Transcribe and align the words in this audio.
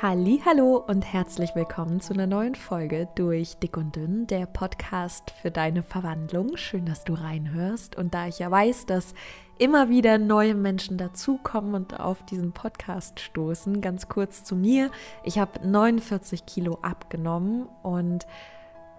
Hallo 0.00 0.76
und 0.86 1.02
herzlich 1.12 1.56
willkommen 1.56 2.00
zu 2.00 2.12
einer 2.12 2.28
neuen 2.28 2.54
Folge 2.54 3.08
durch 3.16 3.56
Dick 3.56 3.76
und 3.76 3.96
Dünn, 3.96 4.28
der 4.28 4.46
Podcast 4.46 5.32
für 5.42 5.50
deine 5.50 5.82
Verwandlung. 5.82 6.56
Schön, 6.56 6.86
dass 6.86 7.02
du 7.02 7.14
reinhörst 7.14 7.96
und 7.96 8.14
da 8.14 8.28
ich 8.28 8.38
ja 8.38 8.48
weiß, 8.48 8.86
dass 8.86 9.12
immer 9.58 9.88
wieder 9.88 10.18
neue 10.18 10.54
Menschen 10.54 10.98
dazukommen 10.98 11.74
und 11.74 11.98
auf 11.98 12.24
diesen 12.26 12.52
Podcast 12.52 13.18
stoßen, 13.18 13.80
ganz 13.80 14.08
kurz 14.08 14.44
zu 14.44 14.54
mir. 14.54 14.92
Ich 15.24 15.40
habe 15.40 15.66
49 15.66 16.46
Kilo 16.46 16.78
abgenommen 16.80 17.66
und 17.82 18.24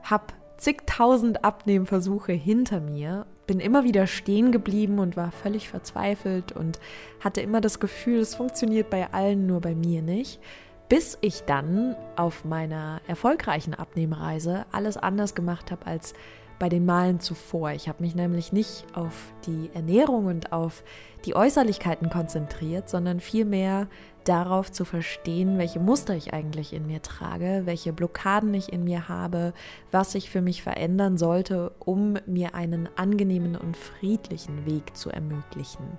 habe 0.03 0.25
zigtausend 0.57 1.45
Abnehmversuche 1.45 2.33
hinter 2.33 2.81
mir, 2.81 3.25
bin 3.47 3.61
immer 3.61 3.85
wieder 3.85 4.05
stehen 4.05 4.51
geblieben 4.51 4.99
und 4.99 5.15
war 5.15 5.31
völlig 5.31 5.69
verzweifelt 5.69 6.51
und 6.51 6.77
hatte 7.21 7.39
immer 7.39 7.61
das 7.61 7.79
Gefühl, 7.79 8.19
es 8.19 8.35
funktioniert 8.35 8.89
bei 8.89 9.13
allen, 9.13 9.47
nur 9.47 9.61
bei 9.61 9.75
mir 9.75 10.01
nicht 10.01 10.41
bis 10.89 11.17
ich 11.21 11.43
dann 11.43 11.95
auf 12.15 12.43
meiner 12.43 12.99
erfolgreichen 13.07 13.75
Abnehmreise 13.75 14.65
alles 14.71 14.97
anders 14.97 15.35
gemacht 15.35 15.71
habe 15.71 15.85
als 15.85 16.13
bei 16.57 16.67
den 16.67 16.85
Malen 16.85 17.21
zuvor. 17.21 17.71
Ich 17.71 17.87
habe 17.87 18.03
mich 18.03 18.15
nämlich 18.15 18.51
nicht 18.51 18.85
auf 18.93 19.31
die 19.47 19.69
Ernährung 19.73 20.25
und 20.25 20.51
auf 20.51 20.83
die 21.25 21.35
Äußerlichkeiten 21.35 22.09
konzentriert, 22.09 22.89
sondern 22.89 23.21
vielmehr 23.21 23.87
darauf 24.25 24.71
zu 24.71 24.83
verstehen, 24.83 25.57
welche 25.57 25.79
Muster 25.79 26.15
ich 26.15 26.33
eigentlich 26.33 26.73
in 26.73 26.85
mir 26.85 27.01
trage, 27.01 27.61
welche 27.63 27.93
Blockaden 27.93 28.53
ich 28.53 28.73
in 28.73 28.83
mir 28.83 29.07
habe, 29.07 29.53
was 29.91 30.15
ich 30.15 30.29
für 30.29 30.41
mich 30.41 30.61
verändern 30.61 31.17
sollte, 31.17 31.71
um 31.79 32.17
mir 32.25 32.53
einen 32.53 32.89
angenehmen 32.97 33.55
und 33.55 33.77
friedlichen 33.77 34.65
Weg 34.65 34.95
zu 34.97 35.09
ermöglichen. 35.09 35.97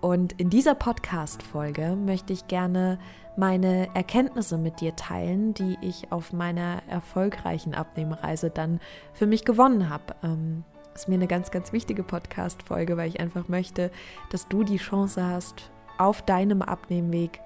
Und 0.00 0.32
in 0.40 0.48
dieser 0.48 0.74
Podcast-Folge 0.74 1.94
möchte 1.94 2.32
ich 2.32 2.46
gerne 2.46 2.98
meine 3.36 3.88
Erkenntnisse 3.94 4.56
mit 4.56 4.80
dir 4.80 4.96
teilen, 4.96 5.54
die 5.54 5.76
ich 5.82 6.10
auf 6.10 6.32
meiner 6.32 6.82
erfolgreichen 6.88 7.74
Abnehmreise 7.74 8.50
dann 8.50 8.80
für 9.12 9.26
mich 9.26 9.44
gewonnen 9.44 9.90
habe. 9.90 10.14
Ähm, 10.22 10.64
ist 10.94 11.08
mir 11.08 11.14
eine 11.14 11.26
ganz, 11.26 11.50
ganz 11.50 11.72
wichtige 11.72 12.02
Podcast-Folge, 12.02 12.96
weil 12.96 13.08
ich 13.08 13.20
einfach 13.20 13.48
möchte, 13.48 13.90
dass 14.30 14.48
du 14.48 14.64
die 14.64 14.78
Chance 14.78 15.26
hast, 15.26 15.70
auf 15.98 16.22
deinem 16.22 16.62
Abnehmweg 16.62 17.40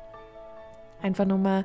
einfach 1.03 1.27
nochmal 1.27 1.65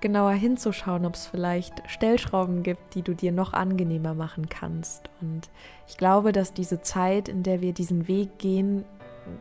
genauer 0.00 0.32
hinzuschauen, 0.32 1.06
ob 1.06 1.14
es 1.14 1.26
vielleicht 1.26 1.82
Stellschrauben 1.88 2.62
gibt, 2.62 2.94
die 2.94 3.02
du 3.02 3.14
dir 3.14 3.32
noch 3.32 3.52
angenehmer 3.52 4.14
machen 4.14 4.48
kannst. 4.48 5.08
Und 5.20 5.48
ich 5.88 5.96
glaube, 5.96 6.32
dass 6.32 6.52
diese 6.52 6.82
Zeit, 6.82 7.28
in 7.28 7.42
der 7.42 7.60
wir 7.60 7.72
diesen 7.72 8.06
Weg 8.06 8.38
gehen, 8.38 8.84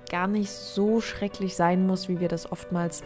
gar 0.10 0.28
nicht 0.28 0.52
so 0.52 1.02
schrecklich 1.02 1.56
sein 1.56 1.86
muss, 1.86 2.10
wie 2.10 2.20
wir 2.20 2.28
das 2.28 2.52
oftmals 2.52 3.04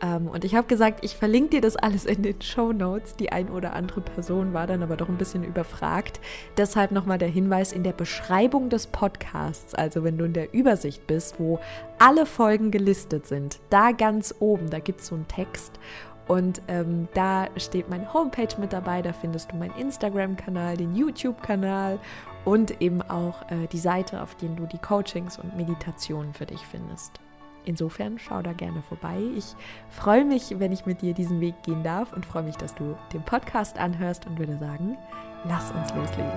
Ähm, 0.02 0.28
und 0.28 0.44
ich 0.44 0.54
habe 0.54 0.66
gesagt, 0.66 1.02
ich 1.02 1.16
verlinke 1.16 1.48
dir 1.48 1.60
das 1.62 1.76
alles 1.76 2.04
in 2.04 2.22
den 2.22 2.42
Show 2.42 2.74
Notes. 2.74 3.16
Die 3.16 3.32
ein 3.32 3.48
oder 3.48 3.72
andere 3.72 4.02
Person 4.02 4.52
war 4.52 4.66
dann 4.66 4.82
aber 4.82 4.98
doch 4.98 5.08
ein 5.08 5.16
bisschen 5.16 5.44
überfragt. 5.44 6.20
Deshalb 6.58 6.90
nochmal 6.90 7.16
der 7.16 7.28
Hinweis 7.28 7.72
in 7.72 7.84
der 7.84 7.92
Beschreibung 7.92 8.68
des 8.68 8.86
Podcasts, 8.86 9.74
also 9.74 10.04
wenn 10.04 10.18
du 10.18 10.26
in 10.26 10.34
der 10.34 10.52
Übersicht 10.52 11.06
bist, 11.06 11.40
wo 11.40 11.60
alle 11.98 12.26
Folgen 12.26 12.70
gelistet 12.70 13.26
sind, 13.26 13.60
da 13.70 13.92
ganz 13.92 14.34
oben, 14.40 14.68
da 14.68 14.78
gibt 14.78 15.00
es 15.00 15.06
so 15.06 15.14
einen 15.14 15.26
Text. 15.26 15.80
Und 16.26 16.62
ähm, 16.68 17.08
da 17.14 17.48
steht 17.56 17.90
meine 17.90 18.12
Homepage 18.12 18.48
mit 18.58 18.72
dabei, 18.72 19.02
da 19.02 19.12
findest 19.12 19.52
du 19.52 19.56
meinen 19.56 19.76
Instagram-Kanal, 19.76 20.76
den 20.76 20.94
YouTube-Kanal 20.96 21.98
und 22.44 22.80
eben 22.80 23.02
auch 23.02 23.42
äh, 23.50 23.66
die 23.72 23.78
Seite, 23.78 24.22
auf 24.22 24.34
der 24.36 24.50
du 24.50 24.66
die 24.66 24.78
Coachings 24.78 25.38
und 25.38 25.56
Meditationen 25.56 26.32
für 26.32 26.46
dich 26.46 26.60
findest. 26.66 27.20
Insofern 27.66 28.18
schau 28.18 28.42
da 28.42 28.52
gerne 28.52 28.82
vorbei. 28.82 29.18
Ich 29.36 29.54
freue 29.88 30.24
mich, 30.24 30.58
wenn 30.58 30.72
ich 30.72 30.84
mit 30.84 31.00
dir 31.00 31.14
diesen 31.14 31.40
Weg 31.40 31.62
gehen 31.62 31.82
darf 31.82 32.12
und 32.12 32.26
freue 32.26 32.42
mich, 32.42 32.56
dass 32.56 32.74
du 32.74 32.96
den 33.12 33.22
Podcast 33.22 33.78
anhörst 33.78 34.26
und 34.26 34.38
würde 34.38 34.58
sagen, 34.58 34.98
lass 35.44 35.72
uns 35.72 35.94
loslegen. 35.94 36.30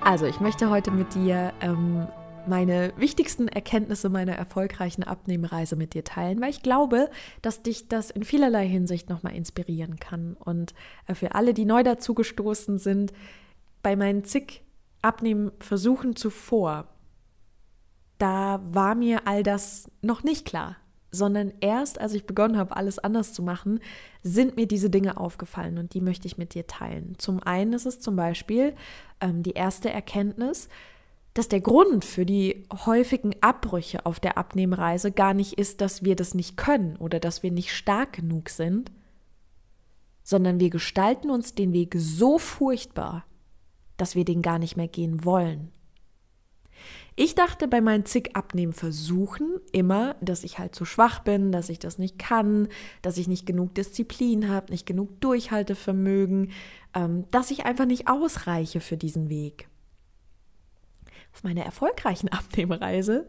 Also, 0.00 0.24
ich 0.24 0.40
möchte 0.40 0.70
heute 0.70 0.90
mit 0.90 1.14
dir 1.14 1.52
ähm, 1.60 2.08
meine 2.48 2.92
wichtigsten 2.96 3.48
Erkenntnisse 3.48 4.08
meiner 4.08 4.34
erfolgreichen 4.34 5.04
Abnehmreise 5.04 5.76
mit 5.76 5.94
dir 5.94 6.04
teilen, 6.04 6.40
weil 6.40 6.50
ich 6.50 6.62
glaube, 6.62 7.10
dass 7.42 7.62
dich 7.62 7.88
das 7.88 8.10
in 8.10 8.24
vielerlei 8.24 8.66
Hinsicht 8.66 9.08
nochmal 9.08 9.34
inspirieren 9.34 9.98
kann. 9.98 10.34
Und 10.34 10.74
äh, 11.06 11.14
für 11.14 11.34
alle, 11.34 11.54
die 11.54 11.64
neu 11.64 11.82
dazugestoßen 11.82 12.78
sind, 12.78 13.12
bei 13.82 13.96
meinen 13.96 14.24
zig 14.24 14.62
Abnehmversuchen 15.02 16.16
zuvor, 16.16 16.88
da 18.18 18.60
war 18.72 18.94
mir 18.94 19.26
all 19.26 19.42
das 19.42 19.90
noch 20.02 20.24
nicht 20.24 20.44
klar, 20.44 20.76
sondern 21.10 21.52
erst 21.60 22.00
als 22.00 22.12
ich 22.12 22.26
begonnen 22.26 22.58
habe, 22.58 22.76
alles 22.76 22.98
anders 22.98 23.32
zu 23.32 23.42
machen, 23.42 23.80
sind 24.22 24.56
mir 24.56 24.66
diese 24.66 24.90
Dinge 24.90 25.16
aufgefallen 25.16 25.78
und 25.78 25.94
die 25.94 26.00
möchte 26.00 26.26
ich 26.26 26.36
mit 26.36 26.54
dir 26.54 26.66
teilen. 26.66 27.14
Zum 27.18 27.42
einen 27.42 27.72
ist 27.72 27.86
es 27.86 28.00
zum 28.00 28.16
Beispiel 28.16 28.74
ähm, 29.20 29.42
die 29.42 29.52
erste 29.52 29.90
Erkenntnis, 29.90 30.68
dass 31.38 31.46
der 31.46 31.60
Grund 31.60 32.04
für 32.04 32.26
die 32.26 32.64
häufigen 32.84 33.32
Abbrüche 33.40 34.04
auf 34.04 34.18
der 34.18 34.36
Abnehmreise 34.36 35.12
gar 35.12 35.34
nicht 35.34 35.52
ist, 35.52 35.80
dass 35.80 36.02
wir 36.02 36.16
das 36.16 36.34
nicht 36.34 36.56
können 36.56 36.96
oder 36.96 37.20
dass 37.20 37.44
wir 37.44 37.52
nicht 37.52 37.72
stark 37.72 38.14
genug 38.14 38.48
sind, 38.48 38.90
sondern 40.24 40.58
wir 40.58 40.68
gestalten 40.68 41.30
uns 41.30 41.54
den 41.54 41.72
Weg 41.72 41.94
so 41.96 42.38
furchtbar, 42.38 43.24
dass 43.96 44.16
wir 44.16 44.24
den 44.24 44.42
gar 44.42 44.58
nicht 44.58 44.76
mehr 44.76 44.88
gehen 44.88 45.24
wollen. 45.24 45.70
Ich 47.14 47.36
dachte 47.36 47.68
bei 47.68 47.80
meinen 47.80 48.04
zig 48.04 48.34
Abnehmversuchen 48.34 49.60
immer, 49.70 50.16
dass 50.20 50.42
ich 50.42 50.58
halt 50.58 50.74
zu 50.74 50.84
schwach 50.84 51.20
bin, 51.20 51.52
dass 51.52 51.68
ich 51.68 51.78
das 51.78 51.98
nicht 51.98 52.18
kann, 52.18 52.66
dass 53.00 53.16
ich 53.16 53.28
nicht 53.28 53.46
genug 53.46 53.76
Disziplin 53.76 54.48
habe, 54.48 54.72
nicht 54.72 54.86
genug 54.86 55.20
Durchhaltevermögen, 55.20 56.50
ähm, 56.94 57.26
dass 57.30 57.52
ich 57.52 57.64
einfach 57.64 57.86
nicht 57.86 58.08
ausreiche 58.08 58.80
für 58.80 58.96
diesen 58.96 59.28
Weg 59.28 59.68
auf 61.32 61.42
meiner 61.44 61.64
erfolgreichen 61.64 62.28
Abnehmreise 62.32 63.26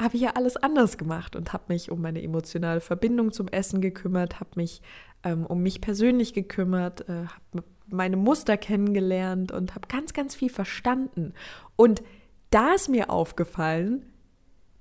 habe 0.00 0.16
ich 0.16 0.22
ja 0.22 0.30
alles 0.30 0.56
anders 0.56 0.98
gemacht 0.98 1.36
und 1.36 1.52
habe 1.52 1.64
mich 1.68 1.90
um 1.90 2.02
meine 2.02 2.22
emotionale 2.22 2.80
Verbindung 2.80 3.32
zum 3.32 3.48
Essen 3.48 3.80
gekümmert, 3.80 4.40
habe 4.40 4.50
mich 4.56 4.82
ähm, 5.24 5.46
um 5.46 5.62
mich 5.62 5.80
persönlich 5.80 6.34
gekümmert, 6.34 7.08
äh, 7.08 7.26
habe 7.26 7.64
meine 7.88 8.16
Muster 8.16 8.56
kennengelernt 8.56 9.52
und 9.52 9.74
habe 9.74 9.88
ganz, 9.88 10.12
ganz 10.12 10.34
viel 10.34 10.50
verstanden. 10.50 11.32
Und 11.76 12.02
da 12.50 12.74
ist 12.74 12.88
mir 12.88 13.10
aufgefallen, 13.10 14.04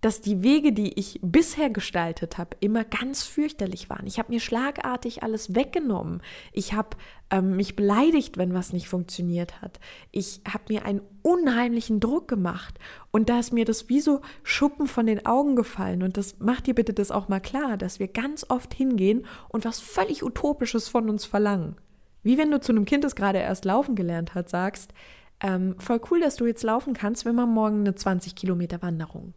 dass 0.05 0.21
die 0.21 0.43
Wege, 0.43 0.71
die 0.71 0.99
ich 0.99 1.19
bisher 1.23 1.71
gestaltet 1.71 2.37
habe, 2.37 2.55
immer 2.59 2.83
ganz 2.83 3.23
fürchterlich 3.23 3.89
waren. 3.89 4.05
Ich 4.05 4.19
habe 4.19 4.31
mir 4.31 4.39
schlagartig 4.39 5.23
alles 5.23 5.55
weggenommen. 5.55 6.21
Ich 6.53 6.73
habe 6.73 6.89
ähm, 7.31 7.55
mich 7.55 7.75
beleidigt, 7.75 8.37
wenn 8.37 8.53
was 8.53 8.71
nicht 8.71 8.87
funktioniert 8.87 9.63
hat. 9.63 9.79
Ich 10.11 10.41
habe 10.47 10.65
mir 10.69 10.85
einen 10.85 11.01
unheimlichen 11.23 11.99
Druck 11.99 12.27
gemacht. 12.27 12.77
Und 13.09 13.29
da 13.29 13.39
ist 13.39 13.51
mir 13.51 13.65
das 13.65 13.89
wie 13.89 13.99
so 13.99 14.21
Schuppen 14.43 14.85
von 14.85 15.07
den 15.07 15.25
Augen 15.25 15.55
gefallen. 15.55 16.03
Und 16.03 16.17
das 16.17 16.37
macht 16.37 16.67
dir 16.67 16.75
bitte 16.75 16.93
das 16.93 17.09
auch 17.09 17.27
mal 17.27 17.39
klar, 17.39 17.75
dass 17.75 17.97
wir 17.97 18.07
ganz 18.07 18.45
oft 18.47 18.75
hingehen 18.75 19.25
und 19.49 19.65
was 19.65 19.79
völlig 19.79 20.21
Utopisches 20.21 20.87
von 20.87 21.09
uns 21.09 21.25
verlangen. 21.25 21.77
Wie 22.21 22.37
wenn 22.37 22.51
du 22.51 22.61
zu 22.61 22.73
einem 22.73 22.85
Kind, 22.85 23.03
das 23.03 23.15
gerade 23.15 23.39
erst 23.39 23.65
laufen 23.65 23.95
gelernt 23.95 24.35
hat, 24.35 24.49
sagst, 24.49 24.93
ähm, 25.41 25.73
voll 25.79 25.99
cool, 26.11 26.19
dass 26.19 26.35
du 26.35 26.45
jetzt 26.45 26.61
laufen 26.61 26.93
kannst, 26.93 27.25
wenn 27.25 27.33
man 27.33 27.49
morgen 27.49 27.79
eine 27.79 27.95
20 27.95 28.35
Kilometer 28.35 28.83
Wanderung. 28.83 29.33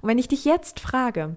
Und 0.00 0.08
wenn 0.08 0.18
ich 0.18 0.28
dich 0.28 0.44
jetzt 0.44 0.80
frage, 0.80 1.36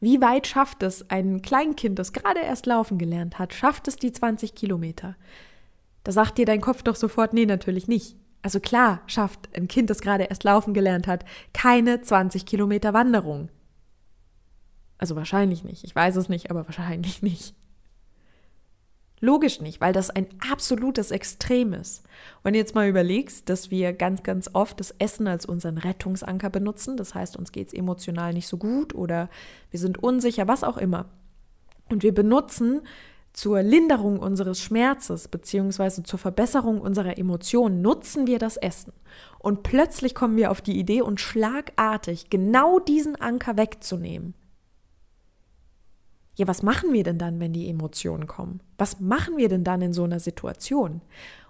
wie 0.00 0.20
weit 0.20 0.46
schafft 0.46 0.82
es 0.82 1.08
ein 1.10 1.40
Kleinkind, 1.40 1.98
das 1.98 2.12
gerade 2.12 2.40
erst 2.40 2.66
laufen 2.66 2.98
gelernt 2.98 3.38
hat, 3.38 3.54
schafft 3.54 3.88
es 3.88 3.96
die 3.96 4.12
20 4.12 4.54
Kilometer? 4.54 5.16
Da 6.02 6.12
sagt 6.12 6.36
dir 6.38 6.44
dein 6.44 6.60
Kopf 6.60 6.82
doch 6.82 6.96
sofort, 6.96 7.32
nee, 7.32 7.46
natürlich 7.46 7.88
nicht. 7.88 8.16
Also 8.42 8.60
klar 8.60 9.00
schafft 9.06 9.48
ein 9.56 9.68
Kind, 9.68 9.88
das 9.88 10.02
gerade 10.02 10.24
erst 10.24 10.44
laufen 10.44 10.74
gelernt 10.74 11.06
hat, 11.06 11.24
keine 11.54 12.02
20 12.02 12.44
Kilometer 12.44 12.92
Wanderung. 12.92 13.48
Also 14.98 15.16
wahrscheinlich 15.16 15.64
nicht. 15.64 15.84
Ich 15.84 15.96
weiß 15.96 16.16
es 16.16 16.28
nicht, 16.28 16.50
aber 16.50 16.66
wahrscheinlich 16.66 17.22
nicht. 17.22 17.54
Logisch 19.24 19.62
nicht, 19.62 19.80
weil 19.80 19.94
das 19.94 20.10
ein 20.10 20.26
absolutes 20.52 21.10
Extrem 21.10 21.72
ist. 21.72 22.02
Wenn 22.42 22.52
du 22.52 22.58
jetzt 22.58 22.74
mal 22.74 22.86
überlegst, 22.86 23.48
dass 23.48 23.70
wir 23.70 23.94
ganz, 23.94 24.22
ganz 24.22 24.50
oft 24.52 24.78
das 24.78 24.94
Essen 24.98 25.26
als 25.28 25.46
unseren 25.46 25.78
Rettungsanker 25.78 26.50
benutzen, 26.50 26.98
das 26.98 27.14
heißt, 27.14 27.38
uns 27.38 27.50
geht 27.50 27.68
es 27.68 27.72
emotional 27.72 28.34
nicht 28.34 28.46
so 28.46 28.58
gut 28.58 28.94
oder 28.94 29.30
wir 29.70 29.80
sind 29.80 29.96
unsicher, 30.02 30.46
was 30.46 30.62
auch 30.62 30.76
immer. 30.76 31.06
Und 31.88 32.02
wir 32.02 32.12
benutzen 32.12 32.82
zur 33.32 33.62
Linderung 33.62 34.18
unseres 34.18 34.60
Schmerzes 34.60 35.28
beziehungsweise 35.28 36.02
zur 36.02 36.18
Verbesserung 36.18 36.82
unserer 36.82 37.16
Emotionen 37.16 37.80
nutzen 37.80 38.26
wir 38.26 38.38
das 38.38 38.58
Essen. 38.58 38.92
Und 39.38 39.62
plötzlich 39.62 40.14
kommen 40.14 40.36
wir 40.36 40.50
auf 40.50 40.60
die 40.60 40.78
Idee 40.78 41.00
und 41.00 41.18
schlagartig 41.18 42.28
genau 42.28 42.78
diesen 42.78 43.16
Anker 43.16 43.56
wegzunehmen 43.56 44.34
ja, 46.36 46.48
was 46.48 46.62
machen 46.62 46.92
wir 46.92 47.04
denn 47.04 47.18
dann, 47.18 47.38
wenn 47.40 47.52
die 47.52 47.68
Emotionen 47.68 48.26
kommen? 48.26 48.60
Was 48.76 49.00
machen 49.00 49.36
wir 49.36 49.48
denn 49.48 49.64
dann 49.64 49.82
in 49.82 49.92
so 49.92 50.04
einer 50.04 50.20
Situation? 50.20 51.00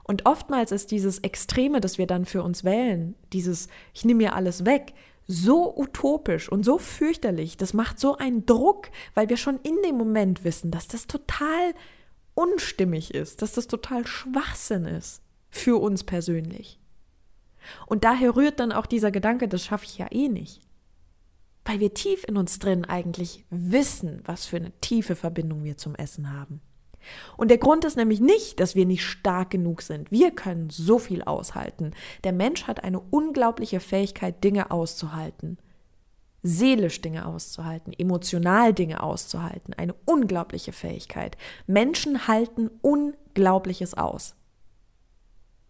Und 0.03 0.27
oftmals 0.27 0.73
ist 0.73 0.91
dieses 0.91 1.21
Extreme, 1.21 1.81
das 1.81 1.97
wir 1.97 2.07
dann 2.07 2.27
für 2.27 2.43
uns 2.43 2.65
wählen, 2.65 3.15
dieses 3.33 3.69
Ich 3.95 4.05
nehme 4.05 4.19
mir 4.19 4.35
alles 4.35 4.67
weg, 4.67 4.93
so 5.27 5.75
utopisch 5.75 6.51
und 6.51 6.65
so 6.65 6.77
fürchterlich. 6.77 7.57
Das 7.57 7.73
macht 7.73 7.99
so 7.99 8.19
einen 8.19 8.45
Druck, 8.45 8.91
weil 9.15 9.31
wir 9.31 9.39
schon 9.39 9.59
in 9.63 9.77
dem 9.87 9.97
Moment 9.97 10.45
wissen, 10.45 10.71
dass 10.71 10.87
das 10.87 11.07
total 11.07 11.73
unstimmig 12.35 13.15
ist, 13.15 13.41
dass 13.41 13.53
das 13.53 13.67
total 13.67 14.07
Schwachsinn 14.07 14.85
ist 14.85 15.23
für 15.49 15.81
uns 15.81 16.05
persönlich. 16.05 16.79
Und 17.87 18.05
daher 18.05 18.37
rührt 18.37 18.61
dann 18.61 18.73
auch 18.73 18.85
dieser 18.85 19.11
Gedanke, 19.11 19.49
das 19.49 19.65
schaffe 19.65 19.87
ich 19.87 19.97
ja 19.97 20.09
eh 20.11 20.29
nicht 20.29 20.61
weil 21.65 21.81
wir 21.81 21.95
tief 21.95 22.25
in 22.25 22.37
uns 22.37 22.59
drin 22.59 22.85
eigentlich 22.85 23.45
wissen, 23.51 24.21
was 24.25 24.47
für 24.47 24.57
eine 24.57 24.73
tiefe 24.81 25.17
Verbindung 25.17 25.65
wir 25.65 25.77
zum 25.77 25.95
Essen 25.95 26.33
haben. 26.33 26.61
Und 27.37 27.51
der 27.51 27.59
Grund 27.59 27.85
ist 27.85 27.97
nämlich 27.97 28.21
nicht, 28.21 28.61
dass 28.61 28.75
wir 28.75 28.87
nicht 28.87 29.05
stark 29.05 29.51
genug 29.51 29.83
sind. 29.83 30.11
Wir 30.11 30.31
können 30.31 30.71
so 30.71 30.99
viel 30.99 31.23
aushalten. 31.23 31.93
Der 32.25 32.33
Mensch 32.33 32.67
hat 32.67 32.83
eine 32.83 33.01
unglaubliche 33.01 33.81
Fähigkeit, 33.81 34.43
Dinge 34.43 34.71
auszuhalten. 34.71 35.59
Seelisch 36.43 37.01
Dinge 37.01 37.27
auszuhalten, 37.27 37.95
emotional 37.97 38.75
Dinge 38.75 39.03
auszuhalten. 39.03 39.75
Eine 39.75 39.95
unglaubliche 40.05 40.73
Fähigkeit. 40.73 41.37
Menschen 41.67 42.27
halten 42.27 42.71
Unglaubliches 42.83 43.95
aus. 43.95 44.35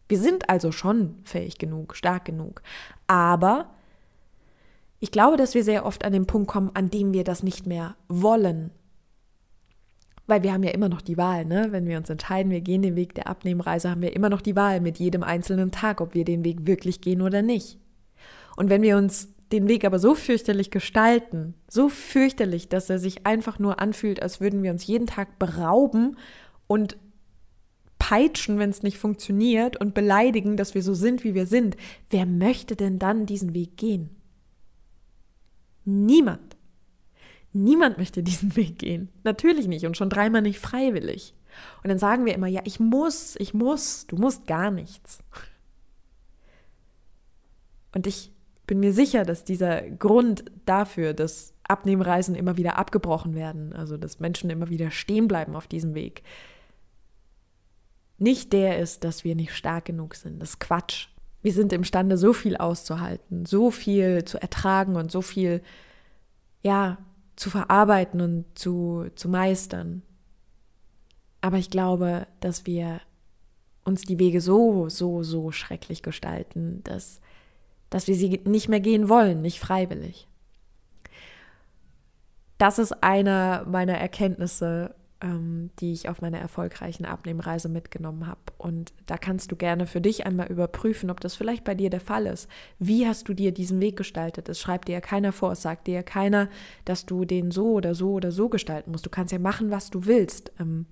Wir 0.08 0.19
sind 0.19 0.50
also 0.50 0.73
schon 0.73 1.17
fähig 1.25 1.58
genug, 1.58 1.96
stark 1.96 2.25
genug. 2.25 2.62
Aber 3.06 3.70
ich 5.05 5.11
glaube, 5.11 5.37
dass 5.37 5.53
wir 5.55 5.65
sehr 5.65 5.85
oft 5.85 6.03
an 6.03 6.15
den 6.15 6.25
Punkt 6.25 6.49
kommen, 6.49 6.71
an 6.73 6.89
dem 6.89 7.12
wir 7.12 7.25
das 7.25 7.43
nicht 7.43 7.67
mehr 7.67 7.95
wollen. 8.09 8.71
Weil 10.27 10.43
wir 10.43 10.55
haben 10.55 10.62
ja 10.62 10.71
immer 10.71 10.89
noch 10.89 11.03
die 11.03 11.19
Wahl, 11.19 11.45
ne? 11.45 11.67
Wenn 11.73 11.87
wir 11.87 11.99
uns 11.99 12.09
entscheiden, 12.09 12.51
wir 12.51 12.62
gehen 12.62 12.81
den 12.81 12.97
Weg 12.97 13.15
der 13.15 13.29
Abnehmreise, 13.29 13.91
haben 13.91 14.01
wir 14.01 14.17
immer 14.17 14.31
noch 14.31 14.41
die 14.41 14.56
Wahl 14.56 14.81
mit 14.81 14.99
jedem 14.99 15.23
einzelnen 15.23 15.73
Tag, 15.73 16.01
ob 16.01 16.15
wir 16.15 16.25
den 16.25 16.43
Weg 16.43 16.67
wirklich 16.67 17.03
gehen 17.03 17.21
oder 17.21 17.43
nicht. 17.43 17.79
Und 18.56 18.71
wenn 18.71 18.81
wir 18.81 18.97
uns 18.97 19.29
den 19.53 19.69
Weg 19.69 19.85
aber 19.85 19.99
so 19.99 20.15
fürchterlich 20.15 20.71
gestalten, 20.71 21.53
so 21.69 21.91
fürchterlich, 21.91 22.71
dass 22.71 22.89
er 22.89 22.99
sich 22.99 23.27
einfach 23.27 23.59
nur 23.59 23.81
anfühlt, 23.81 24.23
als 24.23 24.41
würden 24.41 24.62
wir 24.62 24.71
uns 24.71 24.87
jeden 24.87 25.06
Tag 25.06 25.39
berauben 25.39 26.17
und 26.67 26.97
peitschen, 27.99 28.59
wenn 28.59 28.71
es 28.71 28.83
nicht 28.83 28.97
funktioniert 28.97 29.79
und 29.79 29.93
beleidigen, 29.93 30.56
dass 30.56 30.75
wir 30.75 30.83
so 30.83 30.95
sind, 30.95 31.25
wie 31.25 31.35
wir 31.35 31.45
sind, 31.45 31.77
wer 32.09 32.25
möchte 32.25 32.75
denn 32.75 32.99
dann 32.99 33.27
diesen 33.27 33.53
Weg 33.53 33.77
gehen? 33.77 34.09
Niemand. 35.84 36.56
Niemand 37.52 37.98
möchte 37.98 38.22
diesen 38.22 38.56
Weg 38.56 38.78
gehen. 38.78 39.08
Natürlich 39.22 39.69
nicht 39.69 39.86
und 39.86 39.96
schon 39.96 40.10
dreimal 40.10 40.42
nicht 40.42 40.58
freiwillig. 40.58 41.34
Und 41.82 41.88
dann 41.88 41.98
sagen 41.98 42.25
wir 42.25 42.34
immer, 42.34 42.48
ja, 42.48 42.62
ich 42.64 42.81
muss, 42.81 43.36
ich 43.36 43.54
muss, 43.54 44.06
du 44.06 44.16
musst 44.16 44.46
gar 44.46 44.70
nichts. 44.70 45.20
Und 47.94 48.06
ich 48.06 48.32
bin 48.66 48.81
mir 48.81 48.92
sicher, 48.92 49.25
dass 49.25 49.44
dieser 49.44 49.82
Grund 49.82 50.44
dafür, 50.64 51.14
dass 51.14 51.54
Abnehmreisen 51.62 52.34
immer 52.34 52.56
wieder 52.56 52.76
abgebrochen 52.76 53.34
werden, 53.34 53.72
also 53.72 53.96
dass 53.96 54.20
Menschen 54.20 54.50
immer 54.50 54.69
wieder 54.69 54.90
stehen 54.90 55.28
bleiben 55.28 55.54
auf 55.54 55.66
diesem 55.66 55.94
Weg, 55.94 56.22
nicht 58.19 58.52
der 58.52 58.78
ist, 58.78 59.04
dass 59.04 59.25
wir 59.25 59.34
nicht 59.34 59.54
stark 59.54 59.86
genug 59.86 60.14
sind. 60.14 60.40
Das 60.40 60.50
ist 60.50 60.60
Quatsch. 60.60 61.08
Wir 61.44 61.52
sind 61.52 61.75
imstande, 61.75 62.17
so 62.17 62.32
viel 62.32 62.56
auszuhalten, 62.56 63.44
so 63.44 63.70
viel 63.70 64.25
zu 64.25 64.41
ertragen 64.41 64.96
und 64.96 65.12
so 65.12 65.20
viel, 65.20 65.61
ja, 66.62 66.96
zu 67.37 67.50
verarbeiten 67.50 68.23
und 68.23 68.46
zu, 68.55 69.11
zu 69.14 69.29
meistern. 69.29 70.00
Aber 71.43 71.58
ich 71.58 71.69
glaube, 71.69 72.26
dass 72.41 72.64
wir 72.64 73.02
uns 73.85 74.05
die 74.05 74.19
Wege 74.19 74.41
so, 74.41 74.88
so, 74.88 75.23
so 75.23 75.52
schrecklich 75.52 76.02
gestalten, 76.02 76.81
dass, 76.85 77.20
dass 77.91 78.08
wir 78.08 78.14
sie 78.14 78.41
nicht 78.46 78.70
mehr 78.70 78.81
gehen 78.81 79.11
wollen, 79.11 79.43
nicht 79.43 79.61
freiwillig. 79.61 80.26
Das 82.56 82.79
ist 82.79 83.02
einer 83.02 83.67
meiner 83.67 83.99
Erkenntnisse 83.99 84.94
ähm, 85.25 85.71
die 85.81 85.93
ich 85.93 86.09
auf 86.09 86.21
meiner 86.21 86.38
erfolgreichen 86.38 87.06
Abnehmreise 87.06 87.71
mitgenommen 87.71 88.26
habe. 88.26 88.41
Und 88.59 88.93
da 89.06 89.17
kannst 89.17 89.50
du 89.50 89.56
gerne 89.56 89.87
für 89.87 90.03
dich 90.03 90.26
einmal 90.26 90.49
überprüfen, 90.49 91.11
ob 91.11 91.21
das 91.21 91.35
vielleicht 91.35 91.65
bei 91.65 91.75
dir 91.75 91.88
der 91.88 92.00
Fall 92.00 92.26
ist. 92.26 92.49
Wie 92.79 93.06
hast 93.06 93.29
du 93.29 93.35
dir 93.35 93.50
diesen 93.50 93.81
Weg 93.81 93.97
gestaltet? 93.97 94.49
Es 94.50 94.61
schreibt 94.61 94.87
dir 94.87 94.93
ja 94.93 95.00
keiner 95.00 95.32
vor, 95.32 95.53
es 95.53 95.62
sagt 95.62 95.87
dir 95.87 95.94
ja 95.94 96.03
keiner, 96.03 96.49
dass 96.85 97.06
du 97.06 97.25
den 97.25 97.50
so 97.50 97.73
oder 97.73 97.94
so 97.94 98.12
oder 98.12 98.31
so 98.31 98.50
gestalten 98.50 98.93
musst. 98.93 99.06
Du 99.06 99.11
kannst 99.11 99.32
ja 99.32 99.38
machen, 99.38 99.71
was 99.71 99.91
du 99.91 100.05
willst. 100.05 100.53
Ähm, 100.61 100.87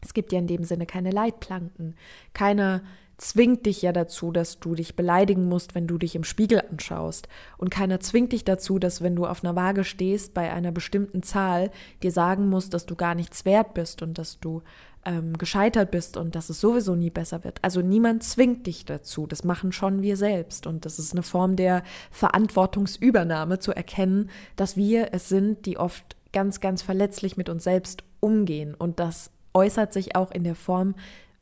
es 0.00 0.14
gibt 0.14 0.32
ja 0.32 0.38
in 0.38 0.46
dem 0.46 0.62
Sinne 0.62 0.86
keine 0.86 1.10
Leitplanken. 1.10 1.96
Keiner 2.32 2.82
zwingt 3.18 3.66
dich 3.66 3.82
ja 3.82 3.92
dazu, 3.92 4.30
dass 4.30 4.60
du 4.60 4.74
dich 4.74 4.96
beleidigen 4.96 5.48
musst, 5.48 5.74
wenn 5.74 5.86
du 5.86 5.98
dich 5.98 6.14
im 6.14 6.24
Spiegel 6.24 6.62
anschaust. 6.70 7.28
Und 7.56 7.70
keiner 7.70 8.00
zwingt 8.00 8.32
dich 8.32 8.44
dazu, 8.44 8.78
dass 8.78 9.02
wenn 9.02 9.16
du 9.16 9.26
auf 9.26 9.42
einer 9.42 9.56
Waage 9.56 9.84
stehst 9.84 10.34
bei 10.34 10.52
einer 10.52 10.72
bestimmten 10.72 11.22
Zahl, 11.22 11.70
dir 12.02 12.12
sagen 12.12 12.48
musst, 12.48 12.74
dass 12.74 12.86
du 12.86 12.94
gar 12.94 13.14
nichts 13.14 13.44
wert 13.44 13.74
bist 13.74 14.02
und 14.02 14.18
dass 14.18 14.38
du 14.40 14.62
ähm, 15.06 15.38
gescheitert 15.38 15.90
bist 15.92 16.16
und 16.16 16.34
dass 16.34 16.50
es 16.50 16.60
sowieso 16.60 16.94
nie 16.94 17.10
besser 17.10 17.44
wird. 17.44 17.58
Also 17.62 17.80
niemand 17.80 18.22
zwingt 18.22 18.66
dich 18.66 18.84
dazu. 18.84 19.26
Das 19.26 19.44
machen 19.44 19.72
schon 19.72 20.02
wir 20.02 20.16
selbst. 20.16 20.66
Und 20.66 20.84
das 20.84 20.98
ist 20.98 21.12
eine 21.12 21.22
Form 21.22 21.56
der 21.56 21.84
Verantwortungsübernahme 22.10 23.58
zu 23.60 23.72
erkennen, 23.72 24.30
dass 24.56 24.76
wir 24.76 25.08
es 25.12 25.28
sind, 25.28 25.64
die 25.64 25.78
oft 25.78 26.16
ganz, 26.32 26.60
ganz 26.60 26.82
verletzlich 26.82 27.36
mit 27.36 27.48
uns 27.48 27.64
selbst 27.64 28.04
umgehen. 28.20 28.74
Und 28.74 29.00
das 29.00 29.30
äußert 29.54 29.92
sich 29.92 30.16
auch 30.16 30.32
in 30.32 30.44
der 30.44 30.54
Form, 30.54 30.94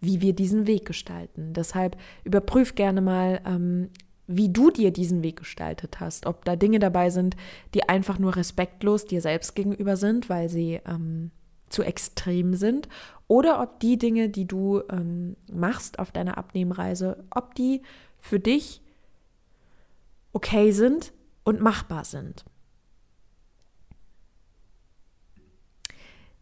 wie 0.05 0.21
wir 0.21 0.35
diesen 0.35 0.67
Weg 0.67 0.87
gestalten. 0.87 1.53
Deshalb 1.53 1.97
überprüf 2.25 2.75
gerne 2.75 3.01
mal, 3.01 3.41
ähm, 3.47 3.91
wie 4.27 4.49
du 4.49 4.71
dir 4.71 4.91
diesen 4.91 5.23
Weg 5.23 5.37
gestaltet 5.37 6.01
hast. 6.01 6.27
Ob 6.27 6.45
da 6.45 6.57
Dinge 6.57 6.79
dabei 6.79 7.11
sind, 7.11 7.37
die 7.75 7.89
einfach 7.89 8.19
nur 8.19 8.37
respektlos 8.37 9.05
dir 9.05 9.21
selbst 9.21 9.55
gegenüber 9.55 9.97
sind, 9.97 10.29
weil 10.29 10.49
sie 10.49 10.81
ähm, 10.87 11.31
zu 11.69 11.83
extrem 11.83 12.55
sind, 12.55 12.89
oder 13.27 13.61
ob 13.63 13.81
die 13.81 13.99
Dinge, 13.99 14.29
die 14.29 14.47
du 14.47 14.83
ähm, 14.91 15.37
machst 15.51 15.99
auf 15.99 16.13
deiner 16.13 16.39
Abnehmreise, 16.39 17.25
ob 17.31 17.55
die 17.55 17.83
für 18.19 18.39
dich 18.39 18.83
okay 20.33 20.73
sind 20.73 21.13
und 21.43 21.61
machbar 21.61 22.05
sind. 22.05 22.45